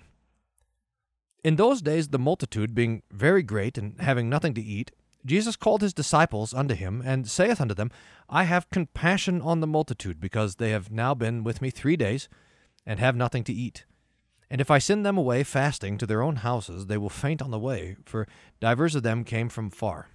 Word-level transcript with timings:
In 1.44 1.54
those 1.54 1.80
days, 1.80 2.08
the 2.08 2.18
multitude 2.18 2.74
being 2.74 3.04
very 3.12 3.44
great 3.44 3.78
and 3.78 4.00
having 4.00 4.28
nothing 4.28 4.54
to 4.54 4.60
eat, 4.60 4.90
Jesus 5.24 5.54
called 5.54 5.82
his 5.82 5.94
disciples 5.94 6.52
unto 6.52 6.74
him, 6.74 7.00
and 7.06 7.30
saith 7.30 7.60
unto 7.60 7.74
them, 7.74 7.92
I 8.28 8.42
have 8.42 8.68
compassion 8.70 9.40
on 9.40 9.60
the 9.60 9.68
multitude, 9.68 10.18
because 10.18 10.56
they 10.56 10.70
have 10.70 10.90
now 10.90 11.14
been 11.14 11.44
with 11.44 11.62
me 11.62 11.70
three 11.70 11.96
days, 11.96 12.28
and 12.84 12.98
have 12.98 13.14
nothing 13.14 13.44
to 13.44 13.52
eat. 13.52 13.84
And 14.50 14.60
if 14.60 14.70
I 14.70 14.78
send 14.78 15.04
them 15.04 15.18
away 15.18 15.42
fasting 15.42 15.98
to 15.98 16.06
their 16.06 16.22
own 16.22 16.36
houses, 16.36 16.86
they 16.86 16.98
will 16.98 17.08
faint 17.08 17.42
on 17.42 17.50
the 17.50 17.58
way, 17.58 17.96
for 18.04 18.28
divers 18.60 18.94
of 18.94 19.02
them 19.02 19.24
came 19.24 19.48
from 19.48 19.70
far. 19.70 20.08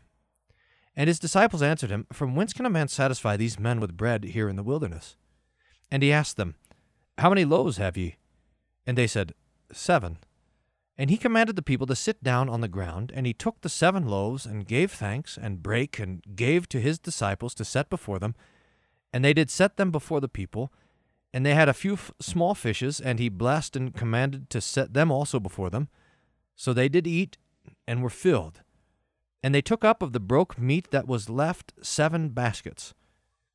And 0.95 1.07
his 1.07 1.19
disciples 1.19 1.61
answered 1.61 1.89
him, 1.89 2.07
From 2.11 2.35
whence 2.35 2.53
can 2.53 2.65
a 2.65 2.69
man 2.69 2.87
satisfy 2.87 3.37
these 3.37 3.59
men 3.59 3.79
with 3.79 3.97
bread 3.97 4.23
here 4.23 4.49
in 4.49 4.55
the 4.55 4.63
wilderness? 4.63 5.15
And 5.89 6.03
he 6.03 6.11
asked 6.11 6.37
them, 6.37 6.55
How 7.17 7.29
many 7.29 7.45
loaves 7.45 7.77
have 7.77 7.97
ye? 7.97 8.17
And 8.85 8.97
they 8.97 9.07
said, 9.07 9.33
Seven. 9.71 10.17
And 10.97 11.09
he 11.09 11.17
commanded 11.17 11.55
the 11.55 11.61
people 11.61 11.87
to 11.87 11.95
sit 11.95 12.23
down 12.23 12.49
on 12.49 12.61
the 12.61 12.67
ground, 12.67 13.11
and 13.15 13.25
he 13.25 13.33
took 13.33 13.61
the 13.61 13.69
seven 13.69 14.05
loaves, 14.07 14.45
and 14.45 14.67
gave 14.67 14.91
thanks, 14.91 15.37
and 15.37 15.63
brake, 15.63 15.97
and 15.97 16.21
gave 16.35 16.69
to 16.69 16.79
his 16.79 16.99
disciples 16.99 17.53
to 17.55 17.65
set 17.65 17.89
before 17.89 18.19
them. 18.19 18.35
And 19.11 19.23
they 19.23 19.33
did 19.33 19.49
set 19.49 19.77
them 19.77 19.91
before 19.91 20.19
the 20.19 20.29
people, 20.29 20.71
and 21.33 21.45
they 21.45 21.53
had 21.53 21.69
a 21.69 21.73
few 21.73 21.93
f- 21.93 22.11
small 22.19 22.53
fishes, 22.53 22.99
and 22.99 23.19
he 23.19 23.29
blessed 23.29 23.75
and 23.75 23.93
commanded 23.93 24.49
to 24.49 24.61
set 24.61 24.93
them 24.93 25.11
also 25.11 25.39
before 25.39 25.69
them. 25.69 25.87
So 26.55 26.73
they 26.73 26.89
did 26.89 27.07
eat, 27.07 27.37
and 27.87 28.03
were 28.03 28.09
filled. 28.09 28.61
And 29.43 29.55
they 29.55 29.61
took 29.61 29.83
up 29.83 30.01
of 30.01 30.13
the 30.13 30.19
broke 30.19 30.59
meat 30.59 30.91
that 30.91 31.07
was 31.07 31.29
left 31.29 31.73
seven 31.81 32.29
baskets. 32.29 32.93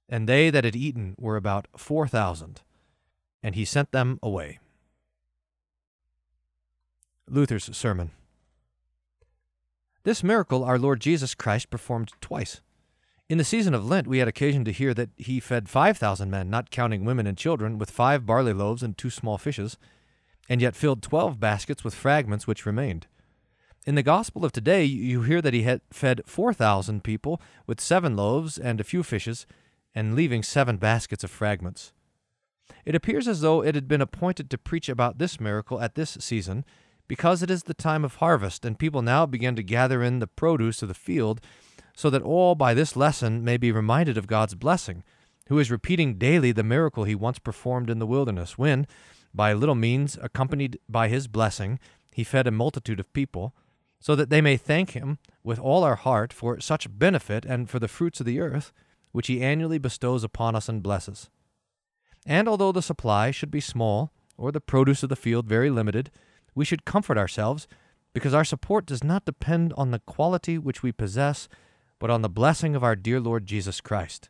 And 0.08 0.28
they 0.28 0.50
that 0.50 0.64
had 0.64 0.76
eaten 0.76 1.14
were 1.18 1.36
about 1.36 1.68
four 1.76 2.08
thousand. 2.08 2.62
And 3.42 3.54
he 3.54 3.64
sent 3.64 3.92
them 3.92 4.18
away. 4.22 4.58
Luther's 7.28 7.76
Sermon 7.76 8.10
This 10.04 10.22
miracle 10.22 10.64
our 10.64 10.78
Lord 10.78 11.00
Jesus 11.00 11.34
Christ 11.34 11.70
performed 11.70 12.12
twice. 12.20 12.60
In 13.28 13.38
the 13.38 13.44
season 13.44 13.74
of 13.74 13.84
Lent, 13.84 14.06
we 14.06 14.18
had 14.18 14.28
occasion 14.28 14.64
to 14.64 14.72
hear 14.72 14.94
that 14.94 15.10
he 15.16 15.40
fed 15.40 15.68
5,000 15.68 16.30
men, 16.30 16.48
not 16.48 16.70
counting 16.70 17.04
women 17.04 17.26
and 17.26 17.36
children, 17.36 17.76
with 17.76 17.90
five 17.90 18.24
barley 18.24 18.52
loaves 18.52 18.84
and 18.84 18.96
two 18.96 19.10
small 19.10 19.36
fishes, 19.36 19.76
and 20.48 20.60
yet 20.60 20.76
filled 20.76 21.02
12 21.02 21.40
baskets 21.40 21.82
with 21.82 21.92
fragments 21.92 22.46
which 22.46 22.64
remained. 22.64 23.08
In 23.84 23.96
the 23.96 24.04
gospel 24.04 24.44
of 24.44 24.52
today, 24.52 24.84
you 24.84 25.22
hear 25.22 25.42
that 25.42 25.54
he 25.54 25.62
had 25.62 25.80
fed 25.92 26.22
4,000 26.24 27.02
people 27.02 27.40
with 27.66 27.80
seven 27.80 28.14
loaves 28.14 28.58
and 28.58 28.80
a 28.80 28.84
few 28.84 29.02
fishes, 29.02 29.44
and 29.92 30.14
leaving 30.14 30.44
seven 30.44 30.76
baskets 30.76 31.24
of 31.24 31.30
fragments. 31.30 31.92
It 32.84 32.94
appears 32.94 33.26
as 33.26 33.40
though 33.40 33.60
it 33.60 33.74
had 33.74 33.88
been 33.88 34.00
appointed 34.00 34.50
to 34.50 34.58
preach 34.58 34.88
about 34.88 35.18
this 35.18 35.40
miracle 35.40 35.80
at 35.80 35.96
this 35.96 36.16
season, 36.20 36.64
because 37.08 37.42
it 37.42 37.50
is 37.50 37.64
the 37.64 37.74
time 37.74 38.04
of 38.04 38.16
harvest, 38.16 38.64
and 38.64 38.78
people 38.78 39.02
now 39.02 39.26
begin 39.26 39.56
to 39.56 39.64
gather 39.64 40.00
in 40.00 40.20
the 40.20 40.28
produce 40.28 40.80
of 40.80 40.88
the 40.88 40.94
field 40.94 41.40
so 41.96 42.10
that 42.10 42.22
all 42.22 42.54
by 42.54 42.74
this 42.74 42.94
lesson 42.94 43.42
may 43.42 43.56
be 43.56 43.72
reminded 43.72 44.16
of 44.16 44.26
God's 44.28 44.54
blessing, 44.54 45.02
who 45.48 45.58
is 45.58 45.70
repeating 45.70 46.18
daily 46.18 46.52
the 46.52 46.62
miracle 46.62 47.04
he 47.04 47.14
once 47.14 47.38
performed 47.38 47.88
in 47.88 47.98
the 47.98 48.06
wilderness, 48.06 48.58
when, 48.58 48.86
by 49.34 49.52
little 49.54 49.74
means, 49.74 50.18
accompanied 50.20 50.78
by 50.88 51.08
his 51.08 51.26
blessing, 51.26 51.80
he 52.12 52.22
fed 52.22 52.46
a 52.46 52.50
multitude 52.50 53.00
of 53.00 53.12
people, 53.14 53.54
so 53.98 54.14
that 54.14 54.28
they 54.28 54.42
may 54.42 54.58
thank 54.58 54.90
him 54.90 55.18
with 55.42 55.58
all 55.58 55.82
our 55.82 55.96
heart 55.96 56.34
for 56.34 56.60
such 56.60 56.98
benefit 56.98 57.46
and 57.46 57.70
for 57.70 57.78
the 57.78 57.88
fruits 57.88 58.20
of 58.20 58.26
the 58.26 58.40
earth, 58.40 58.72
which 59.12 59.28
he 59.28 59.42
annually 59.42 59.78
bestows 59.78 60.22
upon 60.22 60.54
us 60.54 60.68
and 60.68 60.82
blesses. 60.82 61.30
And 62.26 62.46
although 62.46 62.72
the 62.72 62.82
supply 62.82 63.30
should 63.30 63.50
be 63.50 63.60
small, 63.60 64.12
or 64.36 64.52
the 64.52 64.60
produce 64.60 65.02
of 65.02 65.08
the 65.08 65.16
field 65.16 65.46
very 65.46 65.70
limited, 65.70 66.10
we 66.54 66.66
should 66.66 66.84
comfort 66.84 67.16
ourselves, 67.16 67.66
because 68.12 68.34
our 68.34 68.44
support 68.44 68.84
does 68.84 69.02
not 69.02 69.24
depend 69.24 69.72
on 69.78 69.92
the 69.92 70.00
quality 70.00 70.58
which 70.58 70.82
we 70.82 70.92
possess 70.92 71.48
but 71.98 72.10
on 72.10 72.22
the 72.22 72.28
blessing 72.28 72.76
of 72.76 72.84
our 72.84 72.96
dear 72.96 73.20
Lord 73.20 73.46
Jesus 73.46 73.80
Christ. 73.80 74.28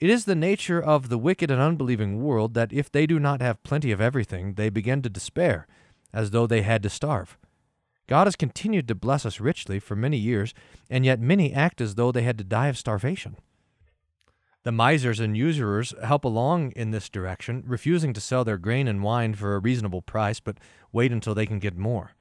It 0.00 0.10
is 0.10 0.24
the 0.24 0.34
nature 0.34 0.80
of 0.80 1.08
the 1.08 1.18
wicked 1.18 1.50
and 1.50 1.60
unbelieving 1.60 2.22
world 2.22 2.54
that 2.54 2.72
if 2.72 2.90
they 2.90 3.06
do 3.06 3.18
not 3.18 3.42
have 3.42 3.62
plenty 3.64 3.90
of 3.90 4.00
everything, 4.00 4.54
they 4.54 4.70
begin 4.70 5.02
to 5.02 5.08
despair, 5.08 5.66
as 6.12 6.30
though 6.30 6.46
they 6.46 6.62
had 6.62 6.82
to 6.84 6.90
starve. 6.90 7.36
God 8.06 8.26
has 8.26 8.36
continued 8.36 8.88
to 8.88 8.94
bless 8.94 9.26
us 9.26 9.40
richly 9.40 9.78
for 9.78 9.96
many 9.96 10.16
years, 10.16 10.54
and 10.88 11.04
yet 11.04 11.20
many 11.20 11.52
act 11.52 11.80
as 11.80 11.96
though 11.96 12.12
they 12.12 12.22
had 12.22 12.38
to 12.38 12.44
die 12.44 12.68
of 12.68 12.78
starvation. 12.78 13.36
The 14.62 14.72
misers 14.72 15.20
and 15.20 15.36
usurers 15.36 15.94
help 16.02 16.24
along 16.24 16.72
in 16.72 16.90
this 16.90 17.08
direction, 17.08 17.64
refusing 17.66 18.12
to 18.12 18.20
sell 18.20 18.44
their 18.44 18.58
grain 18.58 18.88
and 18.88 19.02
wine 19.02 19.34
for 19.34 19.54
a 19.54 19.60
reasonable 19.60 20.02
price, 20.02 20.40
but 20.40 20.58
wait 20.92 21.12
until 21.12 21.34
they 21.34 21.46
can 21.46 21.58
get 21.58 21.76
more. 21.76 22.12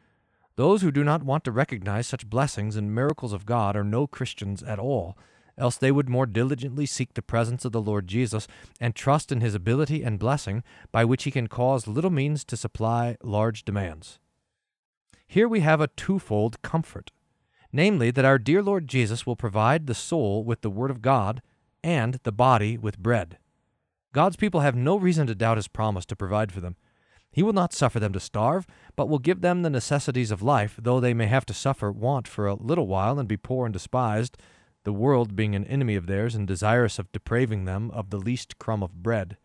Those 0.58 0.82
who 0.82 0.92
do 0.92 1.06
not 1.06 1.24
want 1.24 1.46
to 1.46 1.52
recognize 1.52 2.08
such 2.08 2.30
blessings 2.30 2.76
and 2.76 2.94
miracles 2.94 3.32
of 3.32 3.46
God 3.46 3.78
are 3.78 3.84
no 3.86 4.06
Christians 4.06 4.62
at 4.62 4.80
all, 4.80 5.18
else 5.58 5.78
they 5.78 5.92
would 5.92 6.10
more 6.10 6.26
diligently 6.26 6.86
seek 6.86 7.14
the 7.14 7.22
presence 7.22 7.64
of 7.64 7.72
the 7.72 7.82
Lord 7.82 8.08
Jesus 8.08 8.46
and 8.82 8.94
trust 8.94 9.32
in 9.32 9.40
his 9.40 9.56
ability 9.56 10.04
and 10.04 10.20
blessing 10.20 10.64
by 10.92 11.06
which 11.06 11.24
he 11.24 11.32
can 11.32 11.48
cause 11.48 11.88
little 11.88 12.12
means 12.12 12.44
to 12.44 12.58
supply 12.58 13.16
large 13.24 13.64
demands. 13.64 14.20
Here 15.26 15.48
we 15.48 15.62
have 15.62 15.80
a 15.80 15.88
twofold 15.88 16.62
comfort 16.62 17.12
namely, 17.72 18.12
that 18.12 18.26
our 18.26 18.40
dear 18.40 18.64
Lord 18.64 18.88
Jesus 18.88 19.26
will 19.26 19.36
provide 19.36 19.88
the 19.88 19.96
soul 19.96 20.44
with 20.44 20.62
the 20.62 20.70
Word 20.70 20.92
of 20.92 21.02
God 21.02 21.42
and 21.84 22.16
the 22.24 22.32
body 22.32 22.78
with 22.78 23.00
bread. 23.00 23.38
God's 24.14 24.36
people 24.36 24.62
have 24.62 24.76
no 24.76 24.96
reason 24.96 25.28
to 25.28 25.36
doubt 25.36 25.58
his 25.58 25.68
promise 25.68 26.06
to 26.08 26.16
provide 26.16 26.52
for 26.52 26.62
them. 26.62 26.76
He 27.38 27.44
will 27.44 27.54
not 27.54 27.72
suffer 27.72 28.00
them 28.00 28.14
to 28.14 28.20
starve, 28.20 28.66
but 28.96 29.10
will 29.10 29.20
give 29.20 29.42
them 29.42 29.62
the 29.62 29.70
necessities 29.70 30.32
of 30.32 30.42
life, 30.42 30.80
though 30.82 31.00
they 31.00 31.14
may 31.14 31.28
have 31.28 31.46
to 31.46 31.54
suffer 31.54 31.92
want 31.92 32.28
for 32.28 32.48
a 32.48 32.56
little 32.56 32.88
while 32.88 33.20
and 33.20 33.30
be 33.30 33.38
poor 33.38 33.68
and 33.68 33.74
despised, 33.74 34.38
the 34.86 34.92
world 34.92 35.36
being 35.36 35.54
an 35.54 35.66
enemy 35.66 35.94
of 35.94 36.08
theirs 36.08 36.34
and 36.34 36.48
desirous 36.48 36.98
of 36.98 37.12
depraving 37.12 37.66
them 37.66 37.92
of 37.92 38.10
the 38.10 38.18
least 38.18 38.58
crumb 38.58 38.82
of 38.82 39.04
bread. 39.04 39.38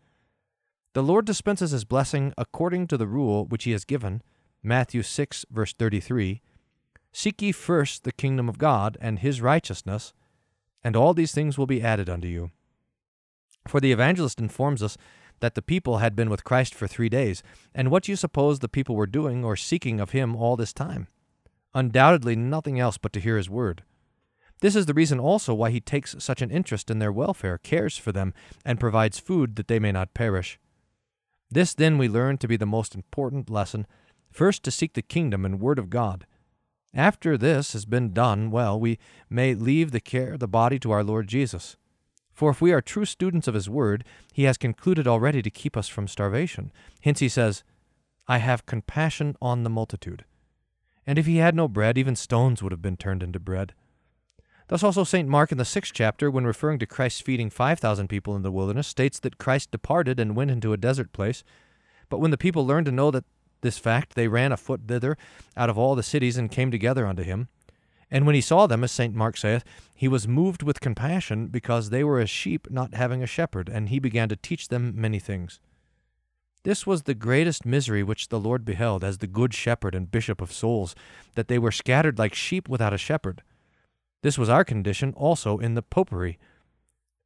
The 0.93 1.03
Lord 1.03 1.25
dispenses 1.25 1.69
his 1.69 1.85
blessing 1.85 2.33
according 2.35 2.87
to 2.87 2.97
the 2.97 3.05
rule 3.05 3.45
which 3.45 3.65
he 3.65 3.73
has 3.73 3.85
given, 3.85 4.23
Matthew 4.63 5.03
6, 5.03 5.45
verse 5.51 5.73
33 5.73 6.41
Seek 7.11 7.43
ye 7.43 7.51
first 7.51 8.05
the 8.05 8.11
kingdom 8.11 8.49
of 8.49 8.57
God 8.57 8.97
and 9.01 9.19
his 9.19 9.39
righteousness, 9.39 10.13
and 10.83 10.95
all 10.95 11.13
these 11.13 11.31
things 11.31 11.59
will 11.59 11.67
be 11.67 11.83
added 11.83 12.09
unto 12.09 12.27
you. 12.27 12.49
For 13.67 13.79
the 13.79 13.91
evangelist 13.91 14.39
informs 14.39 14.81
us 14.81 14.97
that 15.43 15.55
the 15.55 15.61
people 15.61 15.97
had 15.97 16.15
been 16.15 16.29
with 16.29 16.45
Christ 16.45 16.73
for 16.73 16.87
three 16.87 17.09
days, 17.09 17.43
and 17.75 17.91
what 17.91 18.07
you 18.07 18.15
suppose 18.15 18.59
the 18.59 18.69
people 18.69 18.95
were 18.95 19.05
doing 19.05 19.43
or 19.43 19.57
seeking 19.57 19.99
of 19.99 20.11
him 20.11 20.37
all 20.37 20.55
this 20.55 20.71
time? 20.71 21.09
Undoubtedly 21.73 22.37
nothing 22.37 22.79
else 22.79 22.97
but 22.97 23.11
to 23.11 23.19
hear 23.19 23.35
his 23.35 23.49
word. 23.49 23.83
This 24.61 24.73
is 24.73 24.85
the 24.85 24.93
reason 24.93 25.19
also 25.19 25.53
why 25.53 25.69
he 25.69 25.81
takes 25.81 26.15
such 26.17 26.41
an 26.41 26.49
interest 26.49 26.89
in 26.89 26.99
their 26.99 27.11
welfare, 27.11 27.57
cares 27.57 27.97
for 27.97 28.13
them, 28.13 28.33
and 28.63 28.79
provides 28.79 29.19
food 29.19 29.57
that 29.57 29.67
they 29.67 29.79
may 29.79 29.91
not 29.91 30.13
perish. 30.13 30.57
This 31.51 31.73
then 31.73 31.97
we 31.97 32.07
learn 32.07 32.37
to 32.37 32.47
be 32.47 32.55
the 32.55 32.65
most 32.65 32.95
important 32.95 33.49
lesson 33.49 33.85
first 34.31 34.63
to 34.63 34.71
seek 34.71 34.93
the 34.93 35.01
kingdom 35.01 35.43
and 35.43 35.59
word 35.59 35.77
of 35.77 35.89
God. 35.89 36.25
After 36.93 37.37
this 37.37 37.73
has 37.73 37.83
been 37.83 38.13
done 38.13 38.49
well, 38.49 38.79
we 38.79 38.97
may 39.29 39.55
leave 39.55 39.91
the 39.91 39.99
care 39.99 40.31
of 40.31 40.39
the 40.39 40.47
body 40.47 40.79
to 40.79 40.91
our 40.91 41.03
Lord 41.03 41.27
Jesus. 41.27 41.75
For 42.33 42.49
if 42.49 42.61
we 42.61 42.71
are 42.71 42.81
true 42.81 43.05
students 43.05 43.47
of 43.47 43.53
his 43.53 43.69
word, 43.69 44.03
he 44.33 44.43
has 44.43 44.57
concluded 44.57 45.07
already 45.07 45.41
to 45.41 45.49
keep 45.49 45.77
us 45.77 45.87
from 45.87 46.07
starvation. 46.07 46.71
Hence 47.01 47.19
he 47.19 47.29
says, 47.29 47.63
I 48.27 48.39
have 48.39 48.65
compassion 48.65 49.35
on 49.41 49.63
the 49.63 49.69
multitude. 49.69 50.25
And 51.05 51.19
if 51.19 51.25
he 51.25 51.37
had 51.37 51.55
no 51.55 51.67
bread, 51.67 51.97
even 51.97 52.15
stones 52.15 52.63
would 52.63 52.71
have 52.71 52.81
been 52.81 52.97
turned 52.97 53.21
into 53.21 53.39
bread. 53.39 53.73
Thus 54.69 54.83
also 54.83 55.03
St. 55.03 55.27
Mark 55.27 55.51
in 55.51 55.57
the 55.57 55.65
sixth 55.65 55.93
chapter, 55.93 56.31
when 56.31 56.45
referring 56.45 56.79
to 56.79 56.85
Christ 56.85 57.23
feeding 57.23 57.49
5,000 57.49 58.07
people 58.07 58.35
in 58.35 58.41
the 58.41 58.51
wilderness, 58.51 58.87
states 58.87 59.19
that 59.19 59.37
Christ 59.37 59.71
departed 59.71 60.19
and 60.19 60.35
went 60.35 60.51
into 60.51 60.73
a 60.73 60.77
desert 60.77 61.11
place. 61.11 61.43
But 62.09 62.19
when 62.19 62.31
the 62.31 62.37
people 62.37 62.65
learned 62.65 62.85
to 62.85 62.91
know 62.91 63.11
that 63.11 63.25
this 63.61 63.77
fact, 63.77 64.15
they 64.15 64.27
ran 64.27 64.51
afoot 64.51 64.81
thither 64.87 65.17
out 65.57 65.69
of 65.69 65.77
all 65.77 65.95
the 65.95 66.03
cities 66.03 66.37
and 66.37 66.51
came 66.51 66.71
together 66.71 67.05
unto 67.05 67.23
him. 67.23 67.49
And 68.13 68.27
when 68.27 68.35
he 68.35 68.41
saw 68.41 68.67
them, 68.67 68.83
as 68.83 68.91
St. 68.91 69.15
Mark 69.15 69.35
saith, 69.35 69.63
he 69.95 70.07
was 70.07 70.27
moved 70.27 70.61
with 70.61 70.79
compassion 70.79 71.47
because 71.47 71.89
they 71.89 72.03
were 72.03 72.19
as 72.19 72.29
sheep 72.29 72.69
not 72.69 72.93
having 72.93 73.23
a 73.23 73.27
shepherd, 73.27 73.67
and 73.67 73.89
he 73.89 73.97
began 73.97 74.29
to 74.29 74.35
teach 74.35 74.67
them 74.67 74.93
many 74.95 75.17
things. 75.17 75.59
This 76.63 76.85
was 76.85 77.03
the 77.03 77.15
greatest 77.15 77.65
misery 77.65 78.03
which 78.03 78.29
the 78.29 78.39
Lord 78.39 78.65
beheld 78.65 79.03
as 79.03 79.17
the 79.17 79.25
good 79.25 79.51
shepherd 79.51 79.95
and 79.95 80.11
bishop 80.11 80.41
of 80.41 80.53
souls, 80.53 80.93
that 81.33 81.47
they 81.47 81.57
were 81.57 81.71
scattered 81.71 82.19
like 82.19 82.35
sheep 82.35 82.69
without 82.69 82.93
a 82.93 82.99
shepherd. 82.99 83.41
This 84.21 84.37
was 84.37 84.47
our 84.47 84.63
condition 84.63 85.13
also 85.17 85.57
in 85.57 85.73
the 85.73 85.81
popery. 85.81 86.37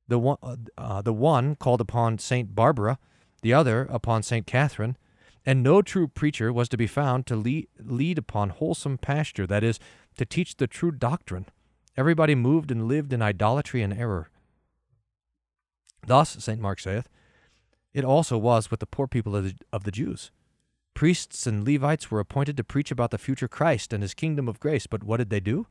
The 0.07 0.19
one, 0.19 0.37
uh, 0.77 1.01
the 1.01 1.13
one 1.13 1.55
called 1.55 1.81
upon 1.81 2.17
Saint 2.17 2.55
Barbara, 2.55 2.97
the 3.41 3.53
other 3.53 3.87
upon 3.89 4.23
Saint 4.23 4.47
Catherine, 4.47 4.95
and 5.45 5.61
no 5.61 5.81
true 5.81 6.07
preacher 6.07 6.51
was 6.51 6.69
to 6.69 6.77
be 6.77 6.87
found 6.87 7.25
to 7.25 7.35
lead, 7.35 7.67
lead 7.77 8.17
upon 8.17 8.49
wholesome 8.49 8.97
pasture, 8.97 9.47
that 9.47 9.63
is, 9.65 9.79
to 10.17 10.25
teach 10.25 10.57
the 10.57 10.67
true 10.67 10.91
doctrine. 10.91 11.45
Everybody 11.95 12.35
moved 12.35 12.71
and 12.71 12.87
lived 12.87 13.13
in 13.13 13.21
idolatry 13.21 13.81
and 13.81 13.93
error. 13.93 14.29
Thus, 16.05 16.43
St. 16.43 16.61
Mark 16.61 16.79
saith, 16.79 17.09
it 17.93 18.05
also 18.05 18.37
was 18.37 18.69
with 18.69 18.79
the 18.79 18.85
poor 18.85 19.07
people 19.07 19.35
of 19.35 19.45
the, 19.45 19.55
of 19.73 19.83
the 19.83 19.91
Jews. 19.91 20.31
Priests 20.93 21.47
and 21.47 21.67
Levites 21.67 22.09
were 22.09 22.19
appointed 22.19 22.57
to 22.57 22.63
preach 22.63 22.91
about 22.91 23.11
the 23.11 23.17
future 23.17 23.47
Christ 23.47 23.93
and 23.93 24.01
his 24.01 24.13
kingdom 24.13 24.47
of 24.47 24.59
grace, 24.59 24.87
but 24.87 25.03
what 25.03 25.17
did 25.17 25.29
they 25.29 25.39
do? 25.39 25.67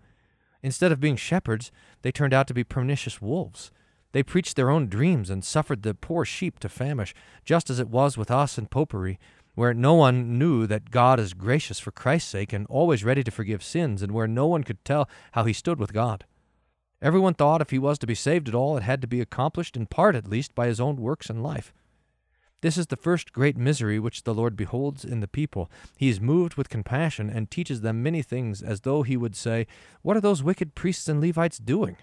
Instead 0.63 0.93
of 0.93 1.01
being 1.01 1.17
shepherds, 1.17 1.71
they 2.03 2.13
turned 2.13 2.35
out 2.35 2.47
to 2.49 2.55
be 2.55 2.65
pernicious 2.65 3.21
wolves. 3.21 3.71
They 4.13 4.23
preached 4.23 4.57
their 4.57 4.71
own 4.71 4.89
dreams 4.89 5.31
and 5.31 5.45
suffered 5.45 5.83
the 5.83 5.95
poor 5.95 6.25
sheep 6.25 6.59
to 6.61 6.69
famish, 6.69 7.15
just 7.45 7.71
as 7.71 7.79
it 7.79 7.89
was 7.89 8.17
with 8.17 8.31
us 8.31 8.57
in 8.57 8.67
popery, 8.67 9.19
where 9.57 9.75
no 9.75 9.95
one 9.95 10.39
knew 10.39 10.67
that 10.67 10.93
God 10.93 11.19
is 11.19 11.35
gracious 11.35 11.81
for 11.81 11.91
Christ's 11.91 12.31
sake 12.31 12.53
and 12.53 12.67
always 12.69 13.03
ready 13.03 13.25
to 13.25 13.31
forgive 13.31 13.65
sins, 13.65 14.03
and 14.03 14.13
where 14.13 14.29
no 14.29 14.47
one 14.47 14.63
could 14.63 14.85
tell 14.85 15.09
how 15.33 15.45
he 15.45 15.53
stood 15.53 15.81
with 15.81 15.93
God. 15.93 16.25
Everyone 17.03 17.35
thought 17.35 17.63
if 17.63 17.71
he 17.71 17.79
was 17.79 17.99
to 17.99 18.07
be 18.07 18.15
saved 18.15 18.49
at 18.49 18.55
all, 18.55 18.77
it 18.77 18.83
had 18.83 19.01
to 19.01 19.09
be 19.09 19.21
accomplished, 19.21 19.77
in 19.77 19.87
part 19.87 20.15
at 20.15 20.29
least, 20.29 20.55
by 20.55 20.67
his 20.67 20.79
own 20.79 20.97
works 20.97 21.29
and 21.29 21.43
life. 21.43 21.73
This 22.61 22.77
is 22.77 22.89
the 22.89 22.97
first 22.97 23.33
great 23.33 23.57
misery 23.57 23.99
which 23.99 24.25
the 24.25 24.35
Lord 24.35 24.57
beholds 24.57 25.05
in 25.05 25.21
the 25.21 25.29
people. 25.29 25.71
He 25.97 26.09
is 26.09 26.21
moved 26.21 26.55
with 26.55 26.69
compassion 26.69 27.31
and 27.31 27.51
teaches 27.51 27.81
them 27.81 28.03
many 28.03 28.23
things, 28.23 28.63
as 28.63 28.83
though 28.83 29.03
he 29.03 29.17
would 29.17 29.37
say, 29.37 29.67
What 30.03 30.17
are 30.17 30.23
those 30.23 30.43
wicked 30.43 30.75
priests 30.75 31.09
and 31.09 31.21
Levites 31.21 31.59
doing? 31.59 31.97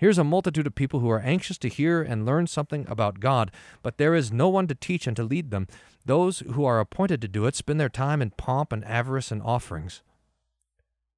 Here's 0.00 0.16
a 0.16 0.24
multitude 0.24 0.66
of 0.66 0.74
people 0.74 1.00
who 1.00 1.10
are 1.10 1.20
anxious 1.20 1.58
to 1.58 1.68
hear 1.68 2.00
and 2.00 2.24
learn 2.24 2.46
something 2.46 2.86
about 2.88 3.20
God, 3.20 3.50
but 3.82 3.98
there 3.98 4.14
is 4.14 4.32
no 4.32 4.48
one 4.48 4.66
to 4.68 4.74
teach 4.74 5.06
and 5.06 5.14
to 5.14 5.22
lead 5.22 5.50
them. 5.50 5.66
Those 6.06 6.38
who 6.38 6.64
are 6.64 6.80
appointed 6.80 7.20
to 7.20 7.28
do 7.28 7.44
it 7.44 7.54
spend 7.54 7.78
their 7.78 7.90
time 7.90 8.22
in 8.22 8.30
pomp 8.30 8.72
and 8.72 8.82
avarice 8.86 9.30
and 9.30 9.42
offerings. 9.42 10.00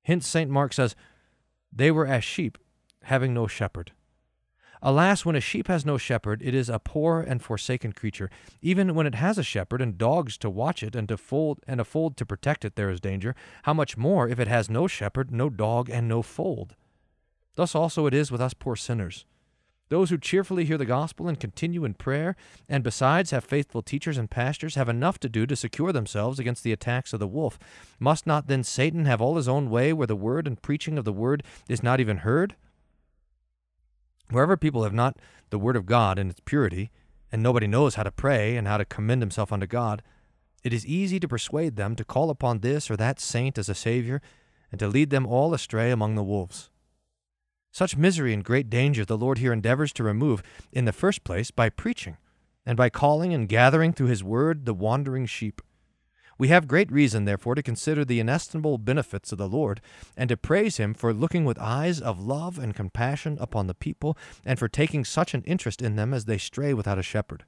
Hence, 0.02 0.26
St. 0.26 0.50
Mark 0.50 0.72
says, 0.72 0.96
They 1.72 1.92
were 1.92 2.08
as 2.08 2.24
sheep, 2.24 2.58
having 3.04 3.32
no 3.32 3.46
shepherd. 3.46 3.92
Alas, 4.82 5.24
when 5.24 5.36
a 5.36 5.40
sheep 5.40 5.68
has 5.68 5.86
no 5.86 5.96
shepherd, 5.96 6.42
it 6.42 6.52
is 6.52 6.68
a 6.68 6.80
poor 6.80 7.20
and 7.20 7.40
forsaken 7.40 7.92
creature. 7.92 8.30
Even 8.62 8.96
when 8.96 9.06
it 9.06 9.14
has 9.14 9.38
a 9.38 9.44
shepherd 9.44 9.80
and 9.80 9.96
dogs 9.96 10.36
to 10.38 10.50
watch 10.50 10.82
it 10.82 10.96
and 10.96 11.08
to 11.08 11.16
fold 11.16 11.60
and 11.68 11.80
a 11.80 11.84
fold 11.84 12.16
to 12.16 12.26
protect 12.26 12.64
it, 12.64 12.74
there 12.74 12.90
is 12.90 12.98
danger. 12.98 13.36
How 13.62 13.74
much 13.74 13.96
more 13.96 14.28
if 14.28 14.40
it 14.40 14.48
has 14.48 14.68
no 14.68 14.88
shepherd, 14.88 15.30
no 15.30 15.50
dog, 15.50 15.88
and 15.88 16.08
no 16.08 16.20
fold? 16.20 16.74
Thus 17.54 17.74
also 17.74 18.06
it 18.06 18.14
is 18.14 18.30
with 18.30 18.40
us 18.40 18.54
poor 18.54 18.76
sinners. 18.76 19.24
Those 19.88 20.08
who 20.08 20.16
cheerfully 20.16 20.64
hear 20.64 20.78
the 20.78 20.86
gospel 20.86 21.28
and 21.28 21.38
continue 21.38 21.84
in 21.84 21.94
prayer, 21.94 22.34
and 22.66 22.82
besides 22.82 23.30
have 23.30 23.44
faithful 23.44 23.82
teachers 23.82 24.16
and 24.16 24.30
pastors, 24.30 24.74
have 24.74 24.88
enough 24.88 25.18
to 25.20 25.28
do 25.28 25.44
to 25.46 25.54
secure 25.54 25.92
themselves 25.92 26.38
against 26.38 26.64
the 26.64 26.72
attacks 26.72 27.12
of 27.12 27.20
the 27.20 27.26
wolf. 27.26 27.58
Must 27.98 28.26
not 28.26 28.46
then 28.46 28.64
Satan 28.64 29.04
have 29.04 29.20
all 29.20 29.36
his 29.36 29.48
own 29.48 29.68
way 29.68 29.92
where 29.92 30.06
the 30.06 30.16
word 30.16 30.46
and 30.46 30.62
preaching 30.62 30.96
of 30.96 31.04
the 31.04 31.12
word 31.12 31.42
is 31.68 31.82
not 31.82 32.00
even 32.00 32.18
heard? 32.18 32.56
Wherever 34.32 34.56
people 34.56 34.84
have 34.84 34.94
not 34.94 35.18
the 35.50 35.58
Word 35.58 35.76
of 35.76 35.84
God 35.84 36.18
in 36.18 36.30
its 36.30 36.40
purity, 36.40 36.90
and 37.30 37.42
nobody 37.42 37.66
knows 37.66 37.96
how 37.96 38.02
to 38.02 38.10
pray 38.10 38.56
and 38.56 38.66
how 38.66 38.78
to 38.78 38.84
commend 38.86 39.20
himself 39.20 39.52
unto 39.52 39.66
God, 39.66 40.02
it 40.64 40.72
is 40.72 40.86
easy 40.86 41.20
to 41.20 41.28
persuade 41.28 41.76
them 41.76 41.94
to 41.96 42.04
call 42.04 42.30
upon 42.30 42.60
this 42.60 42.90
or 42.90 42.96
that 42.96 43.20
saint 43.20 43.58
as 43.58 43.68
a 43.68 43.74
Savior, 43.74 44.22
and 44.70 44.78
to 44.78 44.88
lead 44.88 45.10
them 45.10 45.26
all 45.26 45.52
astray 45.52 45.90
among 45.90 46.14
the 46.14 46.22
wolves. 46.22 46.70
Such 47.72 47.96
misery 47.96 48.34
and 48.34 48.44
great 48.44 48.68
danger 48.68 49.04
the 49.04 49.16
Lord 49.16 49.38
here 49.38 49.52
endeavors 49.52 49.94
to 49.94 50.04
remove, 50.04 50.42
in 50.70 50.84
the 50.84 50.92
first 50.92 51.24
place, 51.24 51.50
by 51.50 51.70
preaching, 51.70 52.18
and 52.66 52.76
by 52.76 52.90
calling 52.90 53.32
and 53.32 53.48
gathering 53.48 53.94
through 53.94 54.08
His 54.08 54.22
Word 54.22 54.66
the 54.66 54.74
wandering 54.74 55.24
sheep. 55.24 55.62
We 56.38 56.48
have 56.48 56.68
great 56.68 56.92
reason, 56.92 57.24
therefore, 57.24 57.54
to 57.54 57.62
consider 57.62 58.04
the 58.04 58.20
inestimable 58.20 58.76
benefits 58.76 59.32
of 59.32 59.38
the 59.38 59.48
Lord, 59.48 59.80
and 60.16 60.28
to 60.28 60.36
praise 60.36 60.76
Him 60.76 60.92
for 60.92 61.14
looking 61.14 61.46
with 61.46 61.58
eyes 61.58 61.98
of 61.98 62.20
love 62.20 62.58
and 62.58 62.74
compassion 62.74 63.38
upon 63.40 63.68
the 63.68 63.74
people, 63.74 64.18
and 64.44 64.58
for 64.58 64.68
taking 64.68 65.04
such 65.04 65.32
an 65.32 65.42
interest 65.44 65.80
in 65.80 65.96
them 65.96 66.12
as 66.12 66.26
they 66.26 66.38
stray 66.38 66.74
without 66.74 66.98
a 66.98 67.02
shepherd. 67.02 67.44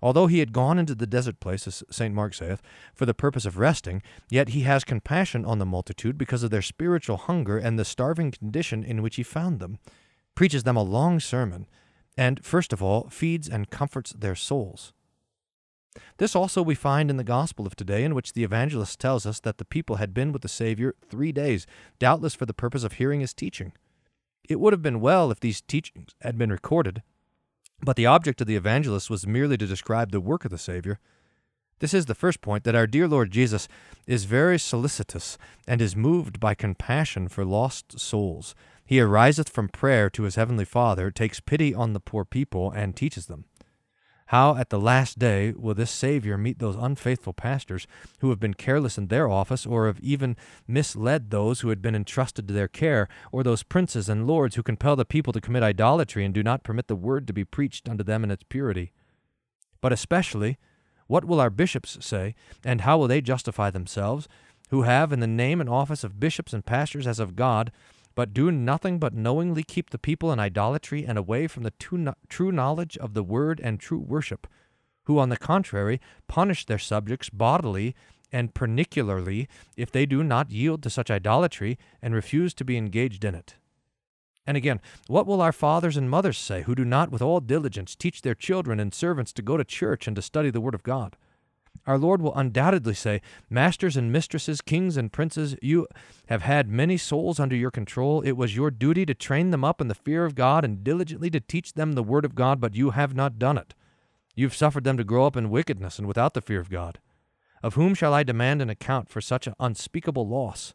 Although 0.00 0.26
he 0.26 0.38
had 0.38 0.52
gone 0.52 0.78
into 0.78 0.94
the 0.94 1.06
desert 1.06 1.40
place, 1.40 1.66
as 1.66 1.82
St. 1.90 2.14
Mark 2.14 2.34
saith, 2.34 2.62
for 2.94 3.06
the 3.06 3.14
purpose 3.14 3.44
of 3.44 3.58
resting, 3.58 4.02
yet 4.30 4.50
he 4.50 4.60
has 4.62 4.84
compassion 4.84 5.44
on 5.44 5.58
the 5.58 5.66
multitude 5.66 6.16
because 6.16 6.42
of 6.42 6.50
their 6.50 6.62
spiritual 6.62 7.16
hunger 7.16 7.58
and 7.58 7.78
the 7.78 7.84
starving 7.84 8.30
condition 8.30 8.84
in 8.84 9.02
which 9.02 9.16
he 9.16 9.22
found 9.22 9.58
them, 9.58 9.78
preaches 10.34 10.62
them 10.62 10.76
a 10.76 10.82
long 10.82 11.18
sermon, 11.18 11.66
and, 12.16 12.44
first 12.44 12.72
of 12.72 12.82
all, 12.82 13.08
feeds 13.10 13.48
and 13.48 13.70
comforts 13.70 14.12
their 14.12 14.34
souls. 14.34 14.92
This 16.18 16.36
also 16.36 16.62
we 16.62 16.74
find 16.74 17.10
in 17.10 17.16
the 17.16 17.24
Gospel 17.24 17.66
of 17.66 17.74
today, 17.74 18.04
in 18.04 18.14
which 18.14 18.32
the 18.32 18.44
evangelist 18.44 19.00
tells 19.00 19.26
us 19.26 19.40
that 19.40 19.58
the 19.58 19.64
people 19.64 19.96
had 19.96 20.14
been 20.14 20.32
with 20.32 20.42
the 20.42 20.48
Savior 20.48 20.94
three 21.08 21.32
days, 21.32 21.66
doubtless 21.98 22.34
for 22.34 22.46
the 22.46 22.54
purpose 22.54 22.84
of 22.84 22.94
hearing 22.94 23.20
his 23.20 23.34
teaching. 23.34 23.72
It 24.48 24.60
would 24.60 24.72
have 24.72 24.82
been 24.82 25.00
well 25.00 25.30
if 25.30 25.40
these 25.40 25.60
teachings 25.60 26.14
had 26.20 26.38
been 26.38 26.50
recorded, 26.50 27.02
but 27.82 27.96
the 27.96 28.06
object 28.06 28.40
of 28.40 28.46
the 28.46 28.56
evangelist 28.56 29.08
was 29.08 29.26
merely 29.26 29.56
to 29.56 29.66
describe 29.66 30.10
the 30.10 30.20
work 30.20 30.44
of 30.44 30.50
the 30.50 30.58
Savior. 30.58 30.98
This 31.80 31.94
is 31.94 32.06
the 32.06 32.14
first 32.14 32.40
point 32.40 32.64
that 32.64 32.74
our 32.74 32.86
dear 32.86 33.06
Lord 33.06 33.30
Jesus 33.30 33.68
is 34.06 34.24
very 34.24 34.58
solicitous 34.58 35.38
and 35.66 35.80
is 35.80 35.94
moved 35.94 36.40
by 36.40 36.54
compassion 36.54 37.28
for 37.28 37.44
lost 37.44 38.00
souls. 38.00 38.54
He 38.84 39.00
ariseth 39.00 39.48
from 39.48 39.68
prayer 39.68 40.10
to 40.10 40.24
his 40.24 40.34
heavenly 40.34 40.64
Father, 40.64 41.10
takes 41.10 41.40
pity 41.40 41.74
on 41.74 41.92
the 41.92 42.00
poor 42.00 42.24
people, 42.24 42.70
and 42.70 42.96
teaches 42.96 43.26
them. 43.26 43.44
How 44.28 44.56
at 44.56 44.68
the 44.68 44.78
last 44.78 45.18
day 45.18 45.52
will 45.52 45.72
this 45.72 45.90
Savior 45.90 46.36
meet 46.36 46.58
those 46.58 46.76
unfaithful 46.76 47.32
pastors 47.32 47.86
who 48.18 48.28
have 48.28 48.38
been 48.38 48.52
careless 48.52 48.98
in 48.98 49.06
their 49.06 49.26
office, 49.30 49.64
or 49.64 49.86
have 49.86 49.98
even 50.00 50.36
misled 50.66 51.30
those 51.30 51.60
who 51.60 51.70
had 51.70 51.80
been 51.80 51.94
entrusted 51.94 52.46
to 52.46 52.52
their 52.52 52.68
care, 52.68 53.08
or 53.32 53.42
those 53.42 53.62
princes 53.62 54.06
and 54.06 54.26
lords 54.26 54.54
who 54.54 54.62
compel 54.62 54.96
the 54.96 55.06
people 55.06 55.32
to 55.32 55.40
commit 55.40 55.62
idolatry 55.62 56.26
and 56.26 56.34
do 56.34 56.42
not 56.42 56.62
permit 56.62 56.88
the 56.88 56.94
word 56.94 57.26
to 57.26 57.32
be 57.32 57.42
preached 57.42 57.88
unto 57.88 58.04
them 58.04 58.22
in 58.22 58.30
its 58.30 58.42
purity? 58.42 58.92
But 59.80 59.94
especially, 59.94 60.58
what 61.06 61.24
will 61.24 61.40
our 61.40 61.48
bishops 61.48 61.96
say, 62.04 62.34
and 62.62 62.82
how 62.82 62.98
will 62.98 63.08
they 63.08 63.22
justify 63.22 63.70
themselves, 63.70 64.28
who 64.68 64.82
have, 64.82 65.10
in 65.10 65.20
the 65.20 65.26
name 65.26 65.58
and 65.58 65.70
office 65.70 66.04
of 66.04 66.20
bishops 66.20 66.52
and 66.52 66.66
pastors 66.66 67.06
as 67.06 67.18
of 67.18 67.34
God, 67.34 67.72
but 68.18 68.34
do 68.34 68.50
nothing 68.50 68.98
but 68.98 69.14
knowingly 69.14 69.62
keep 69.62 69.90
the 69.90 69.96
people 69.96 70.32
in 70.32 70.40
idolatry 70.40 71.06
and 71.06 71.16
away 71.16 71.46
from 71.46 71.62
the 71.62 71.72
true 72.28 72.50
knowledge 72.50 72.98
of 72.98 73.14
the 73.14 73.22
word 73.22 73.60
and 73.62 73.78
true 73.78 74.00
worship, 74.00 74.48
who, 75.04 75.20
on 75.20 75.28
the 75.28 75.36
contrary, 75.36 76.00
punish 76.26 76.66
their 76.66 76.80
subjects 76.80 77.30
bodily 77.30 77.94
and 78.32 78.54
pernicularly 78.54 79.46
if 79.76 79.92
they 79.92 80.04
do 80.04 80.24
not 80.24 80.50
yield 80.50 80.82
to 80.82 80.90
such 80.90 81.12
idolatry 81.12 81.78
and 82.02 82.12
refuse 82.12 82.52
to 82.54 82.64
be 82.64 82.76
engaged 82.76 83.24
in 83.24 83.36
it. 83.36 83.54
And 84.44 84.56
again, 84.56 84.80
what 85.06 85.28
will 85.28 85.40
our 85.40 85.52
fathers 85.52 85.96
and 85.96 86.10
mothers 86.10 86.38
say 86.38 86.62
who 86.62 86.74
do 86.74 86.84
not 86.84 87.12
with 87.12 87.22
all 87.22 87.38
diligence 87.38 87.94
teach 87.94 88.22
their 88.22 88.34
children 88.34 88.80
and 88.80 88.92
servants 88.92 89.32
to 89.34 89.42
go 89.42 89.56
to 89.56 89.62
church 89.62 90.08
and 90.08 90.16
to 90.16 90.22
study 90.22 90.50
the 90.50 90.60
Word 90.60 90.74
of 90.74 90.82
God? 90.82 91.16
Our 91.86 91.98
Lord 91.98 92.20
will 92.20 92.34
undoubtedly 92.34 92.94
say, 92.94 93.20
Masters 93.48 93.96
and 93.96 94.12
mistresses, 94.12 94.60
kings 94.60 94.96
and 94.96 95.12
princes, 95.12 95.56
you 95.62 95.86
have 96.28 96.42
had 96.42 96.68
many 96.68 96.96
souls 96.96 97.40
under 97.40 97.56
your 97.56 97.70
control. 97.70 98.20
It 98.20 98.32
was 98.32 98.56
your 98.56 98.70
duty 98.70 99.06
to 99.06 99.14
train 99.14 99.50
them 99.50 99.64
up 99.64 99.80
in 99.80 99.88
the 99.88 99.94
fear 99.94 100.24
of 100.24 100.34
God 100.34 100.64
and 100.64 100.84
diligently 100.84 101.30
to 101.30 101.40
teach 101.40 101.74
them 101.74 101.92
the 101.92 102.02
word 102.02 102.24
of 102.24 102.34
God, 102.34 102.60
but 102.60 102.74
you 102.74 102.90
have 102.90 103.14
not 103.14 103.38
done 103.38 103.56
it. 103.58 103.74
You've 104.34 104.54
suffered 104.54 104.84
them 104.84 104.96
to 104.96 105.04
grow 105.04 105.26
up 105.26 105.36
in 105.36 105.50
wickedness 105.50 105.98
and 105.98 106.06
without 106.06 106.34
the 106.34 106.40
fear 106.40 106.60
of 106.60 106.70
God. 106.70 106.98
Of 107.62 107.74
whom 107.74 107.94
shall 107.94 108.14
I 108.14 108.22
demand 108.22 108.62
an 108.62 108.70
account 108.70 109.08
for 109.08 109.20
such 109.20 109.46
an 109.46 109.54
unspeakable 109.58 110.28
loss? 110.28 110.74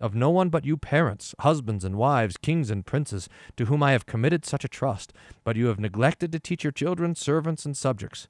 Of 0.00 0.14
no 0.14 0.30
one 0.30 0.48
but 0.48 0.64
you 0.64 0.76
parents, 0.76 1.34
husbands 1.40 1.84
and 1.84 1.96
wives, 1.96 2.36
kings 2.36 2.70
and 2.70 2.86
princes, 2.86 3.28
to 3.56 3.64
whom 3.64 3.82
I 3.82 3.92
have 3.92 4.06
committed 4.06 4.44
such 4.44 4.64
a 4.64 4.68
trust, 4.68 5.12
but 5.42 5.56
you 5.56 5.66
have 5.66 5.80
neglected 5.80 6.30
to 6.32 6.38
teach 6.38 6.62
your 6.62 6.72
children, 6.72 7.14
servants, 7.14 7.64
and 7.64 7.76
subjects. 7.76 8.28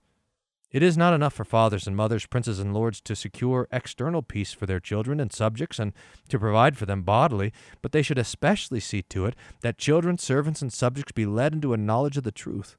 It 0.71 0.83
is 0.83 0.99
not 0.99 1.15
enough 1.15 1.33
for 1.33 1.45
fathers 1.45 1.87
and 1.87 1.97
mothers, 1.97 2.27
princes 2.27 2.59
and 2.59 2.75
lords 2.75 3.01
to 3.03 3.17
secure 3.17 3.69
external 3.73 4.21
peace 4.21 4.53
for 4.53 4.67
their 4.67 4.81
children 4.81 5.19
and 5.19 5.33
subjects 5.33 5.79
and 5.79 5.95
to 6.29 6.39
provide 6.39 6.77
for 6.77 6.85
them 6.85 7.03
bodily, 7.03 7.53
but 7.81 7.93
they 7.93 8.03
should 8.03 8.19
especially 8.19 8.81
see 8.81 9.01
to 9.03 9.25
it 9.25 9.35
that 9.63 9.79
children, 9.79 10.19
servants, 10.19 10.61
and 10.61 10.71
subjects 10.73 11.13
be 11.13 11.25
led 11.25 11.55
into 11.55 11.73
a 11.73 11.79
knowledge 11.79 12.19
of 12.19 12.25
the 12.25 12.31
truth, 12.31 12.77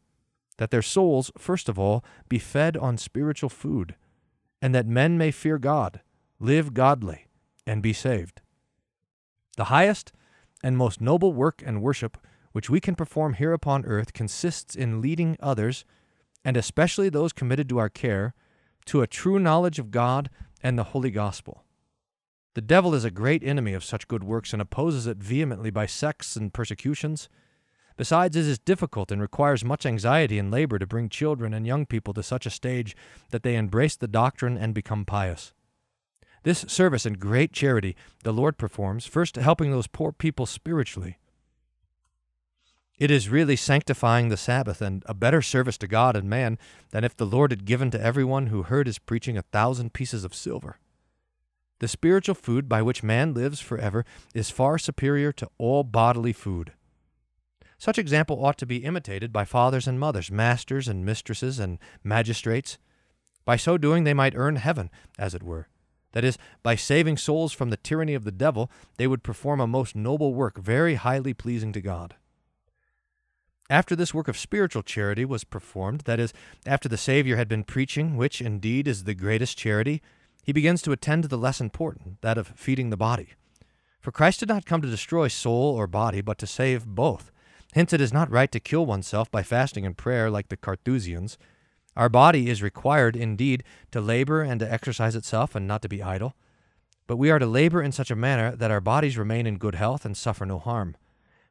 that 0.57 0.69
their 0.69 0.83
souls, 0.83 1.31
first 1.37 1.67
of 1.67 1.79
all, 1.79 2.03
be 2.27 2.37
fed 2.37 2.77
on 2.77 2.95
spiritual 2.97 3.49
food, 3.49 3.95
and 4.61 4.75
that 4.75 4.85
men 4.85 5.17
may 5.17 5.31
fear 5.31 5.57
God, 5.57 6.01
live 6.39 6.75
godly, 6.75 7.25
and 7.65 7.81
be 7.81 7.93
saved. 7.93 8.41
The 9.57 9.65
highest 9.65 10.11
and 10.63 10.77
most 10.77 11.01
noble 11.01 11.33
work 11.33 11.63
and 11.65 11.81
worship 11.81 12.17
which 12.51 12.69
we 12.69 12.79
can 12.79 12.95
perform 12.95 13.33
here 13.33 13.53
upon 13.53 13.85
earth 13.85 14.13
consists 14.13 14.75
in 14.75 15.01
leading 15.01 15.37
others, 15.39 15.85
and 16.43 16.57
especially 16.57 17.09
those 17.09 17.33
committed 17.33 17.69
to 17.69 17.77
our 17.77 17.89
care, 17.89 18.33
to 18.85 19.01
a 19.01 19.07
true 19.07 19.39
knowledge 19.39 19.79
of 19.79 19.91
God 19.91 20.29
and 20.63 20.77
the 20.77 20.85
holy 20.85 21.11
gospel. 21.11 21.63
The 22.55 22.61
devil 22.61 22.95
is 22.95 23.05
a 23.05 23.11
great 23.11 23.43
enemy 23.43 23.73
of 23.73 23.83
such 23.83 24.07
good 24.07 24.23
works 24.23 24.53
and 24.53 24.61
opposes 24.61 25.07
it 25.07 25.17
vehemently 25.17 25.69
by 25.69 25.85
sects 25.85 26.35
and 26.35 26.53
persecutions. 26.53 27.29
Besides, 27.95 28.35
it 28.35 28.45
is 28.45 28.59
difficult 28.59 29.11
and 29.11 29.21
requires 29.21 29.63
much 29.63 29.85
anxiety 29.85 30.39
and 30.39 30.49
labor 30.49 30.79
to 30.79 30.87
bring 30.87 31.09
children 31.09 31.53
and 31.53 31.67
young 31.67 31.85
people 31.85 32.13
to 32.15 32.23
such 32.23 32.45
a 32.45 32.49
stage 32.49 32.95
that 33.29 33.43
they 33.43 33.55
embrace 33.55 33.95
the 33.95 34.07
doctrine 34.07 34.57
and 34.57 34.73
become 34.73 35.05
pious. 35.05 35.53
This 36.43 36.65
service 36.67 37.05
and 37.05 37.19
great 37.19 37.51
charity 37.51 37.95
the 38.23 38.31
Lord 38.31 38.57
performs, 38.57 39.05
first 39.05 39.35
helping 39.35 39.71
those 39.71 39.87
poor 39.87 40.11
people 40.11 40.45
spiritually. 40.45 41.17
It 42.99 43.09
is 43.09 43.29
really 43.29 43.55
sanctifying 43.55 44.27
the 44.27 44.35
Sabbath 44.35 44.81
and 44.81 45.03
a 45.05 45.13
better 45.13 45.41
service 45.41 45.77
to 45.77 45.87
God 45.87 46.17
and 46.17 46.29
man 46.29 46.57
than 46.91 47.05
if 47.05 47.15
the 47.15 47.25
Lord 47.25 47.51
had 47.51 47.63
given 47.63 47.89
to 47.91 48.01
everyone 48.01 48.47
who 48.47 48.63
heard 48.63 48.87
his 48.87 48.99
preaching 48.99 49.37
a 49.37 49.41
thousand 49.41 49.93
pieces 49.93 50.25
of 50.25 50.35
silver. 50.35 50.79
The 51.79 51.87
spiritual 51.87 52.35
food 52.35 52.67
by 52.67 52.81
which 52.81 53.01
man 53.01 53.33
lives 53.33 53.61
forever 53.61 54.03
is 54.35 54.49
far 54.49 54.77
superior 54.77 55.31
to 55.31 55.49
all 55.57 55.85
bodily 55.85 56.33
food. 56.33 56.73
Such 57.77 57.97
example 57.97 58.43
ought 58.43 58.57
to 58.57 58.65
be 58.65 58.83
imitated 58.83 59.31
by 59.31 59.45
fathers 59.45 59.87
and 59.87 59.97
mothers, 59.97 60.29
masters 60.29 60.89
and 60.89 61.05
mistresses, 61.05 61.57
and 61.57 61.79
magistrates. 62.03 62.77
By 63.45 63.55
so 63.55 63.77
doing, 63.77 64.03
they 64.03 64.13
might 64.13 64.35
earn 64.35 64.57
heaven, 64.57 64.89
as 65.17 65.33
it 65.33 65.41
were. 65.41 65.69
That 66.11 66.25
is, 66.25 66.37
by 66.63 66.75
saving 66.75 67.15
souls 67.15 67.53
from 67.53 67.69
the 67.69 67.77
tyranny 67.77 68.13
of 68.15 68.25
the 68.25 68.31
devil, 68.33 68.69
they 68.97 69.07
would 69.07 69.23
perform 69.23 69.61
a 69.61 69.67
most 69.67 69.95
noble 69.95 70.33
work, 70.33 70.57
very 70.57 70.95
highly 70.95 71.33
pleasing 71.33 71.71
to 71.71 71.79
God. 71.79 72.15
After 73.69 73.95
this 73.95 74.13
work 74.13 74.27
of 74.27 74.37
spiritual 74.37 74.81
charity 74.81 75.25
was 75.25 75.43
performed, 75.43 76.01
that 76.01 76.19
is, 76.19 76.33
after 76.65 76.89
the 76.89 76.97
Savior 76.97 77.35
had 77.35 77.47
been 77.47 77.63
preaching, 77.63 78.17
which 78.17 78.41
indeed 78.41 78.87
is 78.87 79.03
the 79.03 79.13
greatest 79.13 79.57
charity, 79.57 80.01
he 80.43 80.51
begins 80.51 80.81
to 80.81 80.91
attend 80.91 81.23
to 81.23 81.29
the 81.29 81.37
less 81.37 81.61
important, 81.61 82.19
that 82.21 82.37
of 82.37 82.47
feeding 82.55 82.89
the 82.89 82.97
body. 82.97 83.33
For 84.01 84.11
Christ 84.11 84.39
did 84.39 84.49
not 84.49 84.65
come 84.65 84.81
to 84.81 84.89
destroy 84.89 85.27
soul 85.27 85.75
or 85.75 85.85
body, 85.85 86.21
but 86.21 86.39
to 86.39 86.47
save 86.47 86.87
both. 86.87 87.31
Hence, 87.73 87.93
it 87.93 88.01
is 88.01 88.11
not 88.11 88.31
right 88.31 88.51
to 88.51 88.59
kill 88.59 88.87
oneself 88.87 89.29
by 89.29 89.43
fasting 89.43 89.85
and 89.85 89.95
prayer 89.95 90.31
like 90.31 90.49
the 90.49 90.57
Carthusians. 90.57 91.37
Our 91.95 92.09
body 92.09 92.49
is 92.49 92.63
required, 92.63 93.15
indeed, 93.15 93.63
to 93.91 94.01
labor 94.01 94.41
and 94.41 94.59
to 94.61 94.71
exercise 94.71 95.15
itself 95.15 95.53
and 95.53 95.67
not 95.67 95.83
to 95.83 95.89
be 95.89 96.01
idle. 96.01 96.33
But 97.05 97.17
we 97.17 97.29
are 97.29 97.37
to 97.37 97.45
labor 97.45 97.83
in 97.83 97.91
such 97.91 98.09
a 98.09 98.15
manner 98.15 98.55
that 98.55 98.71
our 98.71 98.81
bodies 98.81 99.17
remain 99.17 99.45
in 99.45 99.57
good 99.57 99.75
health 99.75 100.05
and 100.05 100.17
suffer 100.17 100.45
no 100.45 100.57
harm. 100.57 100.95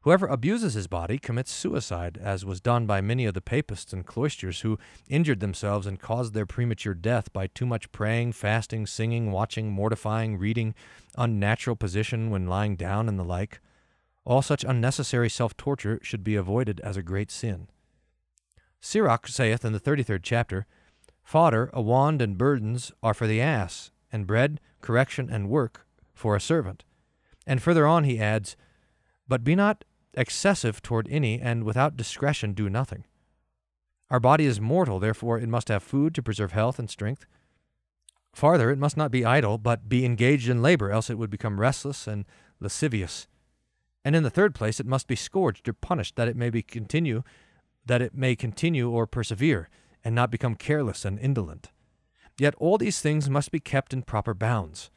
Whoever 0.08 0.26
abuses 0.26 0.72
his 0.72 0.86
body 0.86 1.18
commits 1.18 1.52
suicide, 1.52 2.18
as 2.18 2.42
was 2.42 2.62
done 2.62 2.86
by 2.86 3.02
many 3.02 3.26
of 3.26 3.34
the 3.34 3.42
papists 3.42 3.92
and 3.92 4.06
cloisters 4.06 4.62
who 4.62 4.78
injured 5.06 5.40
themselves 5.40 5.86
and 5.86 6.00
caused 6.00 6.32
their 6.32 6.46
premature 6.46 6.94
death 6.94 7.30
by 7.30 7.48
too 7.48 7.66
much 7.66 7.92
praying, 7.92 8.32
fasting, 8.32 8.86
singing, 8.86 9.30
watching, 9.30 9.70
mortifying, 9.70 10.38
reading, 10.38 10.74
unnatural 11.18 11.76
position 11.76 12.30
when 12.30 12.46
lying 12.46 12.74
down, 12.74 13.06
and 13.06 13.18
the 13.18 13.22
like. 13.22 13.60
All 14.24 14.40
such 14.40 14.64
unnecessary 14.64 15.28
self 15.28 15.54
torture 15.58 15.98
should 16.00 16.24
be 16.24 16.36
avoided 16.36 16.80
as 16.80 16.96
a 16.96 17.02
great 17.02 17.30
sin. 17.30 17.68
Sirach 18.80 19.28
saith 19.28 19.62
in 19.62 19.74
the 19.74 19.78
thirty 19.78 20.02
third 20.02 20.24
chapter, 20.24 20.64
Fodder, 21.22 21.68
a 21.74 21.82
wand, 21.82 22.22
and 22.22 22.38
burdens 22.38 22.92
are 23.02 23.12
for 23.12 23.26
the 23.26 23.42
ass, 23.42 23.90
and 24.10 24.26
bread, 24.26 24.58
correction, 24.80 25.28
and 25.28 25.50
work 25.50 25.86
for 26.14 26.34
a 26.34 26.40
servant. 26.40 26.84
And 27.46 27.60
further 27.62 27.86
on 27.86 28.04
he 28.04 28.18
adds, 28.18 28.56
But 29.28 29.44
be 29.44 29.54
not 29.54 29.84
excessive 30.18 30.82
toward 30.82 31.08
any, 31.10 31.40
and 31.40 31.64
without 31.64 31.96
discretion 31.96 32.52
do 32.52 32.68
nothing. 32.68 33.04
Our 34.10 34.20
body 34.20 34.44
is 34.44 34.60
mortal, 34.60 34.98
therefore 34.98 35.38
it 35.38 35.48
must 35.48 35.68
have 35.68 35.82
food 35.82 36.14
to 36.14 36.22
preserve 36.22 36.52
health 36.52 36.78
and 36.78 36.90
strength. 36.90 37.24
Farther, 38.34 38.70
it 38.70 38.78
must 38.78 38.96
not 38.96 39.10
be 39.10 39.24
idle, 39.24 39.58
but 39.58 39.88
be 39.88 40.04
engaged 40.04 40.48
in 40.48 40.62
labor, 40.62 40.90
else 40.90 41.08
it 41.08 41.18
would 41.18 41.30
become 41.30 41.60
restless 41.60 42.06
and 42.06 42.24
lascivious 42.60 43.26
and 44.08 44.16
in 44.16 44.22
the 44.22 44.30
third 44.30 44.54
place, 44.54 44.80
it 44.80 44.86
must 44.86 45.06
be 45.06 45.16
scourged 45.16 45.68
or 45.68 45.74
punished 45.74 46.16
that 46.16 46.28
it 46.28 46.36
may 46.36 46.48
be 46.48 46.62
continue, 46.62 47.22
that 47.84 48.00
it 48.00 48.14
may 48.14 48.34
continue 48.36 48.88
or 48.88 49.06
persevere, 49.06 49.68
and 50.02 50.14
not 50.14 50.30
become 50.30 50.54
careless 50.54 51.04
and 51.04 51.18
indolent. 51.18 51.70
Yet 52.38 52.54
all 52.56 52.78
these 52.78 53.00
things 53.00 53.28
must 53.28 53.50
be 53.50 53.60
kept 53.60 53.92
in 53.92 54.00
proper 54.00 54.32
bounds. 54.32 54.90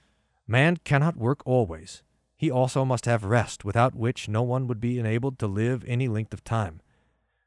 Man 0.48 0.78
cannot 0.86 1.18
work 1.18 1.42
always. 1.46 2.04
He 2.42 2.50
also 2.50 2.84
must 2.84 3.06
have 3.06 3.24
rest, 3.24 3.64
without 3.64 3.94
which 3.94 4.28
no 4.28 4.42
one 4.42 4.66
would 4.66 4.82
be 4.82 4.98
enabled 4.98 5.38
to 5.38 5.46
live 5.46 5.86
any 5.86 6.08
length 6.08 6.34
of 6.34 6.44
time. 6.44 6.82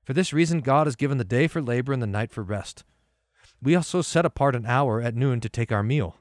For 0.04 0.12
this 0.12 0.32
reason, 0.32 0.60
God 0.60 0.86
has 0.86 0.94
given 0.94 1.18
the 1.18 1.24
day 1.24 1.48
for 1.48 1.60
labor 1.60 1.92
and 1.92 2.00
the 2.00 2.06
night 2.06 2.30
for 2.30 2.44
rest. 2.44 2.84
We 3.60 3.74
also 3.74 4.02
set 4.02 4.24
apart 4.24 4.54
an 4.54 4.66
hour 4.66 5.02
at 5.02 5.16
noon 5.16 5.40
to 5.40 5.48
take 5.48 5.72
our 5.72 5.82
meal. 5.82 6.18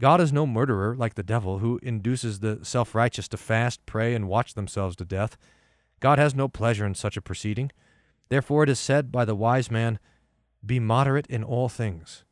God 0.00 0.20
is 0.20 0.32
no 0.32 0.46
murderer 0.46 0.94
like 0.94 1.16
the 1.16 1.24
devil, 1.24 1.58
who 1.58 1.80
induces 1.82 2.38
the 2.38 2.60
self 2.62 2.94
righteous 2.94 3.26
to 3.30 3.36
fast, 3.36 3.84
pray, 3.84 4.14
and 4.14 4.28
watch 4.28 4.54
themselves 4.54 4.94
to 4.94 5.04
death. 5.04 5.36
God 5.98 6.20
has 6.20 6.36
no 6.36 6.46
pleasure 6.46 6.86
in 6.86 6.94
such 6.94 7.16
a 7.16 7.20
proceeding. 7.20 7.72
Therefore 8.28 8.62
it 8.62 8.68
is 8.68 8.78
said 8.78 9.10
by 9.10 9.24
the 9.24 9.34
wise 9.34 9.72
man, 9.72 9.98
Be 10.64 10.78
moderate 10.78 11.26
in 11.26 11.42
all 11.42 11.68
things. 11.68 12.24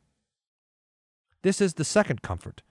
This 1.41 1.59
is 1.59 1.73
the 1.73 1.83
second 1.83 2.21
comfort, 2.21 2.61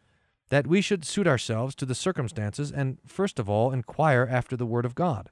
that 0.53 0.67
we 0.67 0.83
should 0.83 1.03
suit 1.03 1.27
ourselves 1.27 1.75
to 1.75 1.87
the 1.87 1.95
circumstances 1.95 2.71
and 2.71 2.99
first 3.07 3.39
of 3.39 3.49
all 3.49 3.73
inquire 3.73 4.29
after 4.31 4.55
the 4.55 4.67
word 4.67 4.85
of 4.85 4.95
God. 4.95 5.31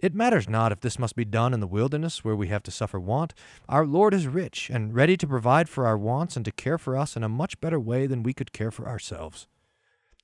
It 0.00 0.14
matters 0.14 0.48
not 0.48 0.72
if 0.72 0.80
this 0.80 0.98
must 0.98 1.14
be 1.14 1.26
done 1.26 1.52
in 1.52 1.60
the 1.60 1.66
wilderness 1.66 2.24
where 2.24 2.34
we 2.34 2.48
have 2.48 2.62
to 2.62 2.70
suffer 2.70 2.98
want. 2.98 3.34
Our 3.68 3.84
Lord 3.84 4.14
is 4.14 4.26
rich 4.26 4.70
and 4.70 4.94
ready 4.94 5.18
to 5.18 5.26
provide 5.26 5.68
for 5.68 5.86
our 5.86 5.98
wants 5.98 6.34
and 6.34 6.46
to 6.46 6.50
care 6.50 6.78
for 6.78 6.96
us 6.96 7.14
in 7.14 7.22
a 7.22 7.28
much 7.28 7.60
better 7.60 7.78
way 7.78 8.06
than 8.06 8.22
we 8.22 8.32
could 8.32 8.54
care 8.54 8.70
for 8.70 8.88
ourselves. 8.88 9.48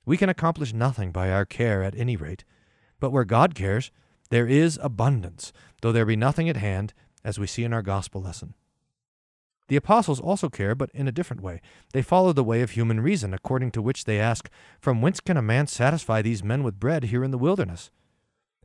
We 0.07 0.17
can 0.17 0.27
accomplish 0.27 0.73
nothing 0.73 1.11
by 1.11 1.29
our 1.29 1.45
care 1.45 1.83
at 1.83 1.95
any 1.95 2.15
rate, 2.15 2.43
but 2.99 3.11
where 3.11 3.25
God 3.25 3.53
cares, 3.53 3.91
there 4.31 4.47
is 4.47 4.79
abundance, 4.81 5.53
though 5.83 5.91
there 5.91 6.03
be 6.03 6.15
nothing 6.15 6.49
at 6.49 6.57
hand, 6.57 6.95
as 7.23 7.37
we 7.37 7.45
see 7.45 7.63
in 7.63 7.73
our 7.73 7.83
gospel 7.83 8.23
lesson. 8.23 8.55
The 9.71 9.77
apostles 9.77 10.19
also 10.19 10.49
care, 10.49 10.75
but 10.75 10.89
in 10.93 11.07
a 11.07 11.13
different 11.13 11.41
way. 11.41 11.61
They 11.93 12.01
follow 12.01 12.33
the 12.33 12.43
way 12.43 12.61
of 12.61 12.71
human 12.71 12.99
reason, 12.99 13.33
according 13.33 13.71
to 13.71 13.81
which 13.81 14.03
they 14.03 14.19
ask, 14.19 14.49
From 14.81 15.01
whence 15.01 15.21
can 15.21 15.37
a 15.37 15.41
man 15.41 15.65
satisfy 15.65 16.21
these 16.21 16.43
men 16.43 16.63
with 16.63 16.77
bread 16.77 17.05
here 17.05 17.23
in 17.23 17.31
the 17.31 17.37
wilderness? 17.37 17.89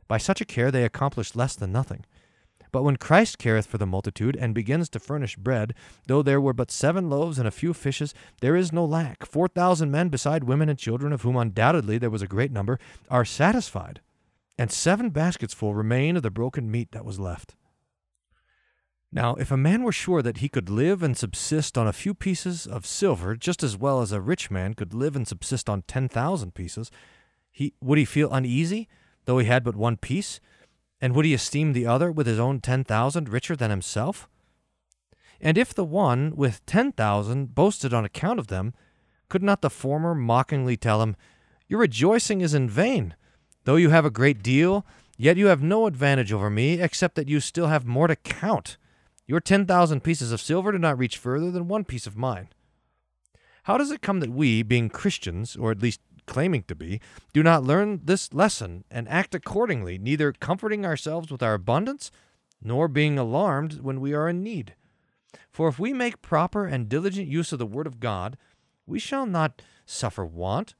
By 0.09 0.17
such 0.17 0.41
a 0.41 0.45
care 0.45 0.69
they 0.69 0.83
accomplish 0.83 1.33
less 1.33 1.55
than 1.55 1.71
nothing. 1.71 2.03
But 2.73 2.83
when 2.83 2.97
Christ 2.97 3.37
careth 3.37 3.67
for 3.67 3.77
the 3.77 3.85
multitude, 3.85 4.35
and 4.35 4.53
begins 4.53 4.89
to 4.89 4.99
furnish 4.99 5.37
bread, 5.37 5.73
though 6.07 6.21
there 6.21 6.41
were 6.41 6.51
but 6.51 6.71
seven 6.71 7.09
loaves 7.09 7.39
and 7.39 7.47
a 7.47 7.51
few 7.51 7.73
fishes, 7.73 8.13
there 8.41 8.57
is 8.57 8.73
no 8.73 8.83
lack. 8.83 9.25
Four 9.25 9.47
thousand 9.47 9.89
men, 9.89 10.09
beside 10.09 10.43
women 10.43 10.67
and 10.67 10.77
children, 10.77 11.13
of 11.13 11.21
whom 11.21 11.37
undoubtedly 11.37 11.97
there 11.97 12.09
was 12.09 12.21
a 12.21 12.27
great 12.27 12.51
number, 12.51 12.79
are 13.09 13.23
satisfied, 13.23 14.01
and 14.57 14.73
seven 14.73 15.11
baskets 15.11 15.53
full 15.53 15.73
remain 15.73 16.17
of 16.17 16.23
the 16.23 16.29
broken 16.29 16.69
meat 16.69 16.91
that 16.91 17.05
was 17.05 17.17
left. 17.17 17.55
Now, 19.11 19.35
if 19.35 19.51
a 19.51 19.57
man 19.57 19.83
were 19.83 19.93
sure 19.93 20.21
that 20.21 20.37
he 20.37 20.49
could 20.49 20.69
live 20.69 21.01
and 21.01 21.17
subsist 21.17 21.77
on 21.77 21.87
a 21.87 21.93
few 21.93 22.13
pieces 22.13 22.67
of 22.67 22.85
silver, 22.85 23.35
just 23.35 23.63
as 23.63 23.77
well 23.77 24.01
as 24.01 24.11
a 24.11 24.21
rich 24.21 24.51
man 24.51 24.73
could 24.73 24.93
live 24.93 25.15
and 25.15 25.27
subsist 25.27 25.69
on 25.69 25.83
ten 25.83 26.09
thousand 26.09 26.53
pieces, 26.53 26.91
he 27.51 27.73
would 27.81 27.97
he 27.97 28.05
feel 28.05 28.31
uneasy? 28.31 28.87
though 29.27 29.37
he 29.37 29.45
had 29.45 29.63
but 29.63 29.75
one 29.75 29.97
piece? 29.97 30.39
And 30.99 31.13
would 31.13 31.25
he 31.25 31.33
esteem 31.33 31.73
the 31.73 31.85
other 31.85 32.11
with 32.11 32.25
his 32.25 32.39
own 32.39 32.59
ten 32.59 32.83
thousand 32.83 33.29
richer 33.29 33.55
than 33.55 33.69
himself? 33.69 34.27
And 35.39 35.57
if 35.57 35.73
the 35.73 35.85
one 35.85 36.35
with 36.35 36.65
ten 36.65 36.91
thousand 36.91 37.53
boasted 37.53 37.93
on 37.93 38.03
account 38.03 38.39
of 38.39 38.47
them, 38.47 38.73
could 39.29 39.43
not 39.43 39.61
the 39.61 39.69
former 39.69 40.15
mockingly 40.15 40.75
tell 40.75 41.03
him, 41.03 41.15
Your 41.67 41.81
rejoicing 41.81 42.41
is 42.41 42.53
in 42.53 42.69
vain. 42.69 43.15
Though 43.65 43.75
you 43.75 43.89
have 43.89 44.05
a 44.05 44.09
great 44.09 44.41
deal, 44.41 44.85
yet 45.17 45.37
you 45.37 45.47
have 45.47 45.61
no 45.61 45.85
advantage 45.85 46.33
over 46.33 46.49
me, 46.49 46.79
except 46.81 47.15
that 47.15 47.27
you 47.29 47.39
still 47.39 47.67
have 47.67 47.85
more 47.85 48.07
to 48.07 48.15
count. 48.15 48.77
Your 49.27 49.41
ten 49.41 49.65
thousand 49.65 50.03
pieces 50.03 50.31
of 50.31 50.39
silver 50.39 50.71
do 50.71 50.79
not 50.79 50.97
reach 50.97 51.17
further 51.17 51.51
than 51.51 51.67
one 51.67 51.83
piece 51.83 52.07
of 52.07 52.15
mine. 52.15 52.47
How 53.63 53.77
does 53.77 53.91
it 53.91 54.01
come 54.01 54.21
that 54.21 54.31
we, 54.31 54.63
being 54.63 54.89
Christians, 54.89 55.57
or 55.57 55.71
at 55.71 55.81
least 55.81 55.99
claiming 56.25 56.63
to 56.63 56.75
be, 56.75 57.01
do 57.33 57.43
not 57.43 57.63
learn 57.63 58.01
this 58.03 58.33
lesson 58.33 58.85
and 58.89 59.07
act 59.09 59.35
accordingly, 59.35 59.97
neither 59.97 60.31
comforting 60.31 60.85
ourselves 60.85 61.29
with 61.29 61.43
our 61.43 61.53
abundance, 61.53 62.09
nor 62.61 62.87
being 62.87 63.19
alarmed 63.19 63.81
when 63.81 63.99
we 63.99 64.13
are 64.13 64.29
in 64.29 64.41
need. 64.41 64.75
For 65.51 65.67
if 65.67 65.77
we 65.77 65.91
make 65.91 66.21
proper 66.21 66.65
and 66.65 66.87
diligent 66.87 67.27
use 67.27 67.51
of 67.51 67.59
the 67.59 67.65
Word 67.65 67.87
of 67.87 67.99
God, 67.99 68.37
we 68.85 68.99
shall 68.99 69.25
not 69.25 69.61
suffer 69.85 70.25
want. 70.25 70.75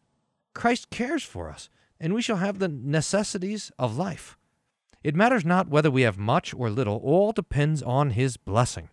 Christ 0.54 0.90
cares 0.90 1.24
for 1.24 1.50
us, 1.50 1.70
and 2.00 2.14
we 2.14 2.22
shall 2.22 2.38
have 2.38 2.60
the 2.60 2.68
necessities 2.70 3.72
of 3.78 3.98
life. 3.98 4.38
It 5.04 5.16
matters 5.16 5.46
not 5.46 5.70
whether 5.70 5.92
we 5.92 6.02
have 6.02 6.18
much 6.18 6.54
or 6.54 6.70
little, 6.70 6.98
all 6.98 7.32
depends 7.32 7.82
on 7.84 8.12
His 8.12 8.38
blessing. 8.38 8.90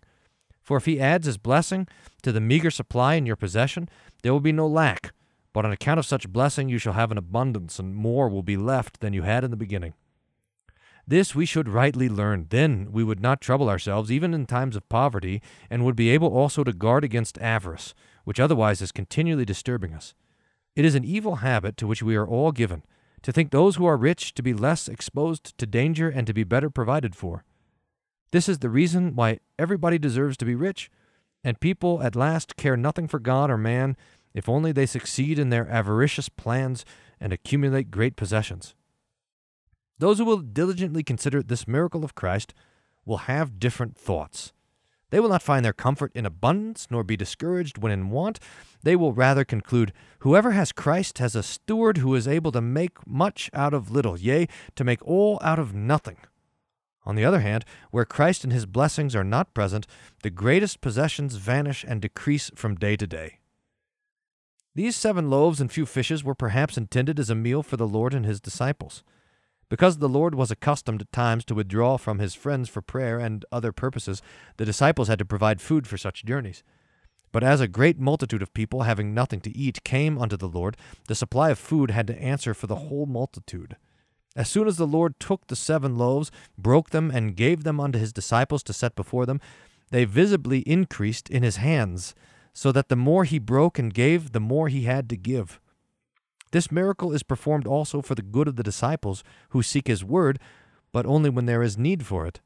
For 0.61 0.77
if 0.77 0.85
He 0.85 0.99
adds 0.99 1.25
His 1.25 1.37
blessing 1.37 1.87
to 2.21 2.31
the 2.31 2.41
meager 2.41 2.71
supply 2.71 3.15
in 3.15 3.25
your 3.25 3.35
possession, 3.35 3.89
there 4.23 4.33
will 4.33 4.39
be 4.39 4.51
no 4.51 4.67
lack 4.67 5.11
but 5.55 5.63
on 5.63 5.71
account 5.71 5.97
of 5.97 6.05
such 6.05 6.27
blessing 6.27 6.67
you 6.67 6.77
shall 6.77 6.91
have 6.91 7.11
an 7.11 7.17
abundance, 7.17 7.79
and 7.79 7.95
more 7.95 8.27
will 8.27 8.43
be 8.43 8.57
left 8.57 8.99
than 8.99 9.13
you 9.13 9.21
had 9.21 9.41
in 9.41 9.51
the 9.51 9.55
beginning. 9.55 9.93
This 11.07 11.33
we 11.33 11.45
should 11.45 11.69
rightly 11.69 12.09
learn. 12.09 12.47
Then 12.49 12.89
we 12.91 13.05
would 13.05 13.21
not 13.21 13.39
trouble 13.39 13.69
ourselves, 13.69 14.11
even 14.11 14.33
in 14.33 14.47
times 14.47 14.75
of 14.75 14.89
poverty, 14.89 15.41
and 15.69 15.85
would 15.85 15.95
be 15.95 16.09
able 16.09 16.27
also 16.27 16.65
to 16.65 16.73
guard 16.73 17.05
against 17.05 17.37
avarice, 17.37 17.93
which 18.25 18.37
otherwise 18.37 18.81
is 18.81 18.91
continually 18.91 19.45
disturbing 19.45 19.93
us. 19.93 20.13
It 20.75 20.83
is 20.83 20.93
an 20.93 21.05
evil 21.05 21.37
habit 21.37 21.77
to 21.77 21.87
which 21.87 22.03
we 22.03 22.17
are 22.17 22.27
all 22.27 22.51
given, 22.51 22.83
to 23.25 23.31
think 23.31 23.49
those 23.49 23.77
who 23.77 23.87
are 23.87 23.97
rich 23.97 24.35
to 24.35 24.43
be 24.43 24.53
less 24.53 24.87
exposed 24.87 25.57
to 25.57 25.65
danger 25.65 26.07
and 26.07 26.27
to 26.27 26.33
be 26.33 26.43
better 26.43 26.69
provided 26.69 27.15
for. 27.15 27.43
This 28.29 28.47
is 28.47 28.59
the 28.59 28.69
reason 28.69 29.15
why 29.15 29.39
everybody 29.57 29.97
deserves 29.97 30.37
to 30.37 30.45
be 30.45 30.53
rich, 30.53 30.91
and 31.43 31.59
people 31.59 32.03
at 32.03 32.15
last 32.15 32.55
care 32.55 32.77
nothing 32.77 33.07
for 33.07 33.17
God 33.17 33.49
or 33.49 33.57
man 33.57 33.97
if 34.35 34.47
only 34.47 34.71
they 34.71 34.85
succeed 34.85 35.39
in 35.39 35.49
their 35.49 35.67
avaricious 35.67 36.29
plans 36.29 36.85
and 37.19 37.33
accumulate 37.33 37.89
great 37.89 38.15
possessions. 38.15 38.75
Those 39.97 40.19
who 40.19 40.25
will 40.25 40.37
diligently 40.37 41.01
consider 41.01 41.41
this 41.41 41.67
miracle 41.67 42.05
of 42.05 42.13
Christ 42.13 42.53
will 43.05 43.25
have 43.25 43.59
different 43.59 43.97
thoughts. 43.97 44.53
They 45.15 45.21
will 45.21 45.29
not 45.29 45.41
find 45.41 45.63
their 45.63 45.71
comfort 45.71 46.11
in 46.13 46.25
abundance, 46.25 46.87
nor 46.91 47.01
be 47.01 47.15
discouraged 47.15 47.77
when 47.77 47.93
in 47.93 48.09
want. 48.09 48.37
They 48.83 48.97
will 48.97 49.13
rather 49.13 49.45
conclude, 49.45 49.93
Whoever 50.19 50.51
has 50.51 50.73
Christ 50.73 51.19
has 51.19 51.37
a 51.37 51.41
steward 51.41 51.99
who 51.99 52.13
is 52.15 52.27
able 52.27 52.51
to 52.51 52.59
make 52.59 53.07
much 53.07 53.49
out 53.53 53.73
of 53.73 53.89
little, 53.89 54.19
yea, 54.19 54.49
to 54.75 54.83
make 54.83 55.01
all 55.07 55.39
out 55.41 55.57
of 55.57 55.73
nothing. 55.73 56.17
On 57.05 57.15
the 57.15 57.23
other 57.23 57.39
hand, 57.39 57.63
where 57.91 58.03
Christ 58.03 58.43
and 58.43 58.51
his 58.51 58.65
blessings 58.65 59.15
are 59.15 59.23
not 59.23 59.53
present, 59.53 59.87
the 60.21 60.29
greatest 60.29 60.81
possessions 60.81 61.37
vanish 61.37 61.85
and 61.87 62.01
decrease 62.01 62.51
from 62.53 62.75
day 62.75 62.97
to 62.97 63.07
day. 63.07 63.39
These 64.73 64.97
seven 64.97 65.29
loaves 65.29 65.61
and 65.61 65.71
few 65.71 65.85
fishes 65.85 66.25
were 66.25 66.35
perhaps 66.35 66.77
intended 66.77 67.21
as 67.21 67.29
a 67.29 67.35
meal 67.35 67.63
for 67.63 67.77
the 67.77 67.87
Lord 67.87 68.13
and 68.13 68.25
his 68.25 68.41
disciples. 68.41 69.01
Because 69.69 69.97
the 69.97 70.09
Lord 70.09 70.35
was 70.35 70.51
accustomed 70.51 71.01
at 71.01 71.11
times 71.11 71.43
to 71.45 71.55
withdraw 71.55 71.97
from 71.97 72.19
his 72.19 72.35
friends 72.35 72.69
for 72.69 72.81
prayer 72.81 73.19
and 73.19 73.43
other 73.51 73.71
purposes, 73.71 74.21
the 74.57 74.65
disciples 74.65 75.07
had 75.07 75.19
to 75.19 75.25
provide 75.25 75.61
food 75.61 75.87
for 75.87 75.97
such 75.97 76.25
journeys. 76.25 76.63
But 77.31 77.43
as 77.43 77.59
a 77.59 77.67
great 77.67 77.99
multitude 77.99 78.41
of 78.41 78.53
people, 78.53 78.83
having 78.83 79.13
nothing 79.13 79.41
to 79.41 79.57
eat, 79.57 79.83
came 79.83 80.17
unto 80.17 80.37
the 80.37 80.47
Lord, 80.47 80.77
the 81.07 81.15
supply 81.15 81.49
of 81.49 81.59
food 81.59 81.91
had 81.91 82.07
to 82.07 82.21
answer 82.21 82.53
for 82.53 82.67
the 82.67 82.75
whole 82.75 83.05
multitude. 83.05 83.75
As 84.35 84.49
soon 84.49 84.67
as 84.67 84.77
the 84.77 84.87
Lord 84.87 85.19
took 85.19 85.47
the 85.47 85.55
seven 85.55 85.97
loaves, 85.97 86.31
broke 86.57 86.91
them, 86.91 87.09
and 87.09 87.35
gave 87.35 87.63
them 87.63 87.79
unto 87.79 87.97
his 87.97 88.13
disciples 88.13 88.63
to 88.63 88.73
set 88.73 88.95
before 88.95 89.25
them, 89.25 89.41
they 89.91 90.05
visibly 90.05 90.59
increased 90.59 91.29
in 91.29 91.43
his 91.43 91.57
hands, 91.57 92.15
so 92.53 92.71
that 92.71 92.89
the 92.89 92.95
more 92.95 93.23
he 93.23 93.39
broke 93.39 93.79
and 93.79 93.93
gave, 93.93 94.31
the 94.31 94.39
more 94.39 94.67
he 94.67 94.83
had 94.83 95.09
to 95.09 95.17
give. 95.17 95.59
This 96.55 96.71
miracle 96.71 97.11
is 97.11 97.21
performed 97.21 97.67
also 97.67 98.01
for 98.01 98.15
the 98.15 98.21
good 98.21 98.47
of 98.47 98.55
the 98.55 98.63
disciples 98.63 99.25
who 99.49 99.61
seek 99.61 99.87
his 99.87 100.05
word, 100.05 100.39
but 100.93 101.05
only 101.05 101.29
when 101.29 101.47
there 101.47 101.61
is 101.61 101.77
need 101.77 102.05
for 102.05 102.25
it. 102.25 102.39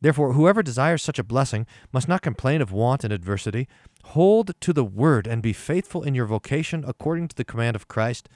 Therefore, 0.00 0.32
whoever 0.32 0.64
desires 0.64 1.00
such 1.00 1.20
a 1.20 1.22
blessing 1.22 1.68
must 1.92 2.08
not 2.08 2.22
complain 2.22 2.60
of 2.60 2.72
want 2.72 3.04
and 3.04 3.12
adversity. 3.12 3.68
Hold 4.06 4.50
to 4.62 4.72
the 4.72 4.82
word 4.82 5.28
and 5.28 5.44
be 5.44 5.52
faithful 5.52 6.02
in 6.02 6.12
your 6.12 6.26
vocation 6.26 6.82
according 6.84 7.28
to 7.28 7.36
the 7.36 7.44
command 7.44 7.76
of 7.76 7.86
Christ, 7.86 8.28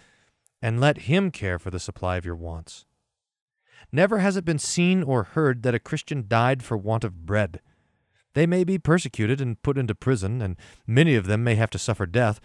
and 0.62 0.80
let 0.80 1.08
him 1.10 1.32
care 1.32 1.58
for 1.58 1.72
the 1.72 1.80
supply 1.80 2.16
of 2.16 2.24
your 2.24 2.36
wants. 2.36 2.84
Never 3.90 4.20
has 4.20 4.36
it 4.36 4.44
been 4.44 4.60
seen 4.60 5.02
or 5.02 5.24
heard 5.24 5.64
that 5.64 5.74
a 5.74 5.80
Christian 5.80 6.26
died 6.28 6.62
for 6.62 6.76
want 6.76 7.02
of 7.02 7.26
bread. 7.26 7.60
They 8.34 8.46
may 8.46 8.62
be 8.62 8.78
persecuted 8.78 9.40
and 9.40 9.60
put 9.60 9.76
into 9.76 9.96
prison, 9.96 10.40
and 10.40 10.54
many 10.86 11.16
of 11.16 11.26
them 11.26 11.42
may 11.42 11.56
have 11.56 11.70
to 11.70 11.80
suffer 11.80 12.06
death, 12.06 12.38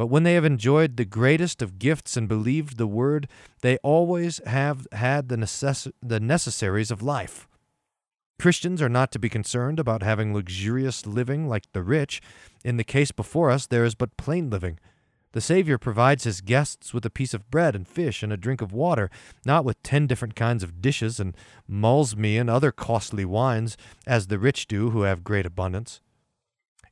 but 0.00 0.06
when 0.06 0.22
they 0.22 0.32
have 0.32 0.46
enjoyed 0.46 0.96
the 0.96 1.04
greatest 1.04 1.60
of 1.60 1.78
gifts 1.78 2.16
and 2.16 2.26
believed 2.26 2.78
the 2.78 2.86
word, 2.86 3.28
they 3.60 3.76
always 3.82 4.40
have 4.46 4.86
had 4.92 5.28
the, 5.28 5.36
necess- 5.36 5.92
the 6.00 6.18
necessaries 6.18 6.90
of 6.90 7.02
life. 7.02 7.46
Christians 8.38 8.80
are 8.80 8.88
not 8.88 9.12
to 9.12 9.18
be 9.18 9.28
concerned 9.28 9.78
about 9.78 10.02
having 10.02 10.32
luxurious 10.32 11.04
living 11.04 11.50
like 11.50 11.70
the 11.74 11.82
rich. 11.82 12.22
In 12.64 12.78
the 12.78 12.82
case 12.82 13.12
before 13.12 13.50
us, 13.50 13.66
there 13.66 13.84
is 13.84 13.94
but 13.94 14.16
plain 14.16 14.48
living. 14.48 14.78
The 15.32 15.42
Savior 15.42 15.76
provides 15.76 16.24
his 16.24 16.40
guests 16.40 16.94
with 16.94 17.04
a 17.04 17.10
piece 17.10 17.34
of 17.34 17.50
bread 17.50 17.76
and 17.76 17.86
fish 17.86 18.22
and 18.22 18.32
a 18.32 18.38
drink 18.38 18.62
of 18.62 18.72
water, 18.72 19.10
not 19.44 19.66
with 19.66 19.82
ten 19.82 20.06
different 20.06 20.34
kinds 20.34 20.62
of 20.62 20.80
dishes 20.80 21.20
and 21.20 21.36
malmsey 21.68 22.40
and 22.40 22.48
other 22.48 22.72
costly 22.72 23.26
wines, 23.26 23.76
as 24.06 24.28
the 24.28 24.38
rich 24.38 24.66
do 24.66 24.92
who 24.92 25.02
have 25.02 25.22
great 25.22 25.44
abundance. 25.44 26.00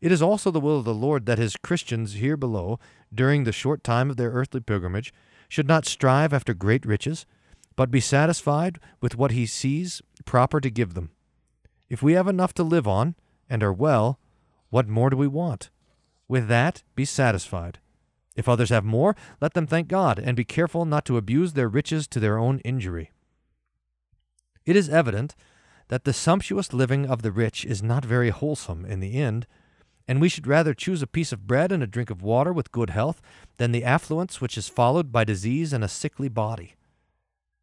It 0.00 0.12
is 0.12 0.22
also 0.22 0.50
the 0.50 0.60
will 0.60 0.78
of 0.78 0.84
the 0.84 0.94
Lord 0.94 1.26
that 1.26 1.38
his 1.38 1.56
Christians 1.56 2.14
here 2.14 2.36
below, 2.36 2.78
during 3.12 3.44
the 3.44 3.52
short 3.52 3.82
time 3.82 4.10
of 4.10 4.16
their 4.16 4.30
earthly 4.30 4.60
pilgrimage, 4.60 5.12
should 5.48 5.66
not 5.66 5.86
strive 5.86 6.32
after 6.32 6.54
great 6.54 6.86
riches, 6.86 7.26
but 7.74 7.90
be 7.90 8.00
satisfied 8.00 8.78
with 9.00 9.16
what 9.16 9.32
he 9.32 9.46
sees 9.46 10.02
proper 10.24 10.60
to 10.60 10.70
give 10.70 10.94
them. 10.94 11.10
If 11.88 12.02
we 12.02 12.12
have 12.12 12.28
enough 12.28 12.54
to 12.54 12.62
live 12.62 12.86
on, 12.86 13.16
and 13.48 13.62
are 13.62 13.72
well, 13.72 14.18
what 14.70 14.88
more 14.88 15.10
do 15.10 15.16
we 15.16 15.26
want? 15.26 15.70
With 16.28 16.48
that, 16.48 16.82
be 16.94 17.04
satisfied. 17.04 17.78
If 18.36 18.48
others 18.48 18.68
have 18.68 18.84
more, 18.84 19.16
let 19.40 19.54
them 19.54 19.66
thank 19.66 19.88
God, 19.88 20.18
and 20.18 20.36
be 20.36 20.44
careful 20.44 20.84
not 20.84 21.04
to 21.06 21.16
abuse 21.16 21.54
their 21.54 21.68
riches 21.68 22.06
to 22.08 22.20
their 22.20 22.38
own 22.38 22.60
injury. 22.60 23.10
It 24.64 24.76
is 24.76 24.88
evident 24.88 25.34
that 25.88 26.04
the 26.04 26.12
sumptuous 26.12 26.72
living 26.72 27.06
of 27.06 27.22
the 27.22 27.32
rich 27.32 27.64
is 27.64 27.82
not 27.82 28.04
very 28.04 28.30
wholesome 28.30 28.84
in 28.84 29.00
the 29.00 29.14
end, 29.14 29.46
and 30.08 30.22
we 30.22 30.30
should 30.30 30.46
rather 30.46 30.72
choose 30.72 31.02
a 31.02 31.06
piece 31.06 31.32
of 31.32 31.46
bread 31.46 31.70
and 31.70 31.82
a 31.82 31.86
drink 31.86 32.08
of 32.08 32.22
water 32.22 32.52
with 32.52 32.72
good 32.72 32.88
health 32.88 33.20
than 33.58 33.70
the 33.70 33.84
affluence 33.84 34.40
which 34.40 34.56
is 34.56 34.66
followed 34.68 35.12
by 35.12 35.22
disease 35.22 35.74
and 35.74 35.84
a 35.84 35.88
sickly 35.88 36.30
body. 36.30 36.74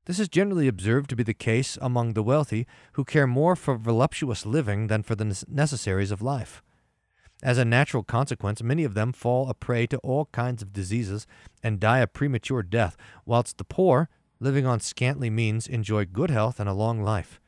This 0.05 0.19
is 0.19 0.29
generally 0.29 0.67
observed 0.67 1.10
to 1.10 1.15
be 1.15 1.23
the 1.23 1.34
case 1.34 1.79
among 1.81 2.13
the 2.13 2.21
wealthy, 2.21 2.67
who 2.93 3.03
care 3.03 3.25
more 3.25 3.55
for 3.55 3.75
voluptuous 3.75 4.45
living 4.45 4.86
than 4.86 5.01
for 5.01 5.15
the 5.15 5.43
necessaries 5.49 6.12
of 6.12 6.21
life. 6.21 6.62
As 7.41 7.58
a 7.58 7.65
natural 7.65 8.03
consequence, 8.03 8.62
many 8.62 8.84
of 8.84 8.93
them 8.93 9.12
fall 9.12 9.49
a 9.49 9.55
prey 9.55 9.88
to 9.88 9.97
all 9.97 10.29
kinds 10.31 10.62
of 10.62 10.71
diseases 10.71 11.25
and 11.63 11.79
die 11.79 11.99
a 11.99 12.08
premature 12.08 12.62
death, 12.62 12.95
whilst 13.25 13.58
the 13.58 13.63
poor, 13.63 14.08
living 14.39 14.67
on 14.67 14.79
scantly 14.79 15.31
means, 15.31 15.67
enjoy 15.67 16.05
good 16.05 16.29
health 16.29 16.60
and 16.60 16.69
a 16.69 16.73
long 16.73 17.01
life. 17.01 17.41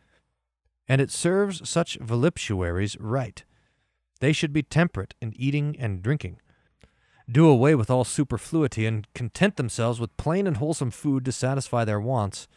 And 0.87 0.99
it 0.99 1.11
serves 1.11 1.69
such 1.69 1.99
voluptuaries 1.99 2.97
right 2.99 3.43
they 4.17 4.33
should 4.33 4.53
be 4.53 4.63
temperate 4.63 5.15
in 5.21 5.33
eating 5.35 5.75
and 5.79 6.01
drinking, 6.01 6.39
do 7.29 7.47
away 7.47 7.75
with 7.75 7.89
all 7.89 8.03
superfluity, 8.03 8.85
and 8.85 9.11
content 9.13 9.57
themselves 9.57 9.99
with 9.99 10.15
plain 10.17 10.47
and 10.47 10.57
wholesome 10.57 10.91
food 10.91 11.25
to 11.25 11.31
satisfy 11.31 11.83
their 11.83 11.99
wants, 11.99 12.47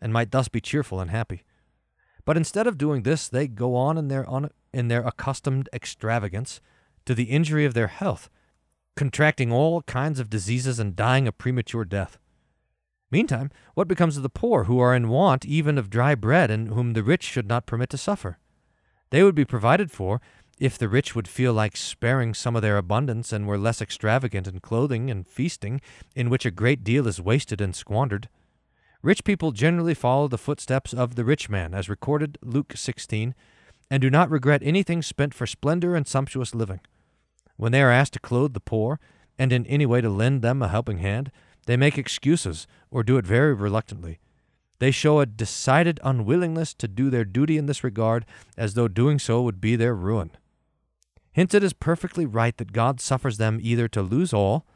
and 0.00 0.12
might 0.12 0.30
thus 0.30 0.48
be 0.48 0.60
cheerful 0.60 1.00
and 1.00 1.10
happy. 1.10 1.42
But 2.24 2.36
instead 2.36 2.66
of 2.66 2.76
doing 2.76 3.02
this, 3.02 3.26
they 3.28 3.48
go 3.48 3.74
on 3.74 3.96
in 3.96 4.08
their, 4.08 4.28
un- 4.30 4.50
in 4.72 4.88
their 4.88 5.06
accustomed 5.06 5.68
extravagance 5.72 6.60
to 7.06 7.14
the 7.14 7.24
injury 7.24 7.64
of 7.64 7.72
their 7.72 7.86
health, 7.86 8.28
contracting 8.96 9.50
all 9.50 9.80
kinds 9.82 10.20
of 10.20 10.28
diseases 10.28 10.78
and 10.78 10.94
dying 10.94 11.26
a 11.26 11.32
premature 11.32 11.86
death. 11.86 12.18
Meantime, 13.10 13.50
what 13.74 13.88
becomes 13.88 14.18
of 14.18 14.22
the 14.22 14.28
poor 14.28 14.64
who 14.64 14.78
are 14.78 14.94
in 14.94 15.08
want 15.08 15.46
even 15.46 15.78
of 15.78 15.88
dry 15.88 16.14
bread 16.14 16.50
and 16.50 16.68
whom 16.68 16.92
the 16.92 17.02
rich 17.02 17.22
should 17.22 17.48
not 17.48 17.64
permit 17.64 17.88
to 17.88 17.96
suffer? 17.96 18.38
They 19.08 19.22
would 19.22 19.34
be 19.34 19.46
provided 19.46 19.90
for 19.90 20.20
if 20.60 20.76
the 20.76 20.88
rich 20.88 21.14
would 21.14 21.28
feel 21.28 21.52
like 21.52 21.76
sparing 21.76 22.34
some 22.34 22.56
of 22.56 22.62
their 22.62 22.76
abundance 22.76 23.32
and 23.32 23.46
were 23.46 23.58
less 23.58 23.80
extravagant 23.80 24.46
in 24.46 24.60
clothing 24.60 25.10
and 25.10 25.26
feasting, 25.26 25.80
in 26.14 26.30
which 26.30 26.44
a 26.44 26.50
great 26.50 26.82
deal 26.82 27.06
is 27.06 27.20
wasted 27.20 27.60
and 27.60 27.74
squandered. 27.74 28.28
Rich 29.00 29.24
people 29.24 29.52
generally 29.52 29.94
follow 29.94 30.26
the 30.26 30.38
footsteps 30.38 30.92
of 30.92 31.14
the 31.14 31.24
rich 31.24 31.48
man, 31.48 31.72
as 31.72 31.88
recorded 31.88 32.36
Luke 32.42 32.72
16, 32.74 33.34
and 33.90 34.00
do 34.00 34.10
not 34.10 34.30
regret 34.30 34.62
anything 34.64 35.02
spent 35.02 35.32
for 35.32 35.46
splendor 35.46 35.94
and 35.94 36.06
sumptuous 36.06 36.54
living. 36.54 36.80
When 37.56 37.72
they 37.72 37.82
are 37.82 37.92
asked 37.92 38.14
to 38.14 38.20
clothe 38.20 38.54
the 38.54 38.60
poor, 38.60 38.98
and 39.38 39.52
in 39.52 39.66
any 39.66 39.86
way 39.86 40.00
to 40.00 40.10
lend 40.10 40.42
them 40.42 40.62
a 40.62 40.68
helping 40.68 40.98
hand, 40.98 41.30
they 41.66 41.76
make 41.76 41.96
excuses 41.96 42.66
or 42.90 43.02
do 43.02 43.16
it 43.18 43.26
very 43.26 43.54
reluctantly. 43.54 44.18
They 44.80 44.90
show 44.90 45.20
a 45.20 45.26
decided 45.26 46.00
unwillingness 46.02 46.74
to 46.74 46.88
do 46.88 47.10
their 47.10 47.24
duty 47.24 47.56
in 47.58 47.66
this 47.66 47.84
regard, 47.84 48.24
as 48.56 48.74
though 48.74 48.88
doing 48.88 49.18
so 49.18 49.42
would 49.42 49.60
be 49.60 49.76
their 49.76 49.94
ruin. 49.94 50.30
Hence, 51.38 51.54
it 51.54 51.62
is 51.62 51.72
perfectly 51.72 52.26
right 52.26 52.56
that 52.56 52.72
God 52.72 53.00
suffers 53.00 53.36
them 53.38 53.60
either 53.62 53.86
to 53.86 54.02
lose 54.02 54.32
all, 54.32 54.66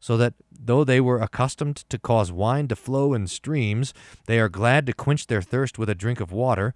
so 0.00 0.16
that 0.16 0.34
though 0.50 0.82
they 0.82 1.00
were 1.00 1.20
accustomed 1.20 1.76
to 1.88 1.96
cause 1.96 2.32
wine 2.32 2.66
to 2.66 2.74
flow 2.74 3.14
in 3.14 3.28
streams, 3.28 3.94
they 4.26 4.40
are 4.40 4.48
glad 4.48 4.84
to 4.86 4.92
quench 4.92 5.28
their 5.28 5.40
thirst 5.40 5.78
with 5.78 5.88
a 5.88 5.94
drink 5.94 6.18
of 6.18 6.32
water, 6.32 6.74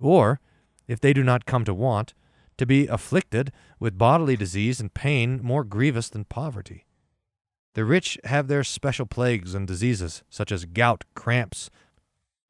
or, 0.00 0.40
if 0.88 0.98
they 0.98 1.12
do 1.12 1.22
not 1.22 1.46
come 1.46 1.64
to 1.66 1.72
want, 1.72 2.14
to 2.56 2.66
be 2.66 2.88
afflicted 2.88 3.52
with 3.78 3.96
bodily 3.96 4.34
disease 4.34 4.80
and 4.80 4.92
pain 4.92 5.38
more 5.40 5.62
grievous 5.62 6.08
than 6.08 6.24
poverty. 6.24 6.84
The 7.74 7.84
rich 7.84 8.18
have 8.24 8.48
their 8.48 8.64
special 8.64 9.06
plagues 9.06 9.54
and 9.54 9.68
diseases, 9.68 10.24
such 10.28 10.50
as 10.50 10.64
gout, 10.64 11.04
cramps, 11.14 11.70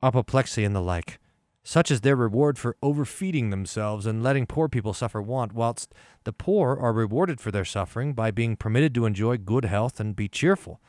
apoplexy, 0.03 0.65
and 0.65 0.75
the 0.75 0.81
like. 0.81 1.19
Such 1.63 1.91
is 1.91 2.01
their 2.01 2.17
reward 2.17 2.59
for 2.59 2.77
overfeeding 2.83 3.51
themselves 3.51 4.07
and 4.07 4.23
letting 4.23 4.47
poor 4.47 4.69
people 4.69 4.95
suffer 4.95 5.21
want, 5.21 5.53
whilst 5.53 5.95
the 6.25 6.33
poor 6.33 6.77
are 6.77 6.93
rewarded 6.93 7.41
for 7.41 7.51
their 7.51 7.65
suffering 7.65 8.15
by 8.15 8.31
being 8.31 8.57
permitted 8.57 8.95
to 8.95 9.07
enjoy 9.07 9.37
good 9.37 9.67
health 9.67 10.01
and 10.01 10.17
be 10.17 10.29
cheerful, 10.29 10.81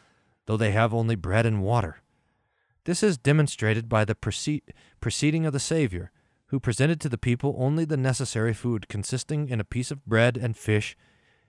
though 0.46 0.58
they 0.58 0.72
have 0.72 0.94
only 0.94 1.16
bread 1.16 1.46
and 1.46 1.62
water. 1.62 2.02
This 2.86 3.04
is 3.04 3.18
demonstrated 3.18 3.90
by 3.90 4.06
the 4.06 4.16
proceeding 4.16 5.46
of 5.46 5.54
the 5.54 5.60
Savior, 5.60 6.12
who 6.48 6.60
presented 6.60 7.00
to 7.02 7.10
the 7.10 7.18
people 7.18 7.56
only 7.58 7.86
the 7.86 7.98
necessary 7.98 8.54
food, 8.54 8.88
consisting 8.88 9.50
in 9.50 9.60
a 9.60 9.66
piece 9.66 9.92
of 9.92 10.06
bread 10.06 10.36
and 10.36 10.58
fish, 10.58 10.98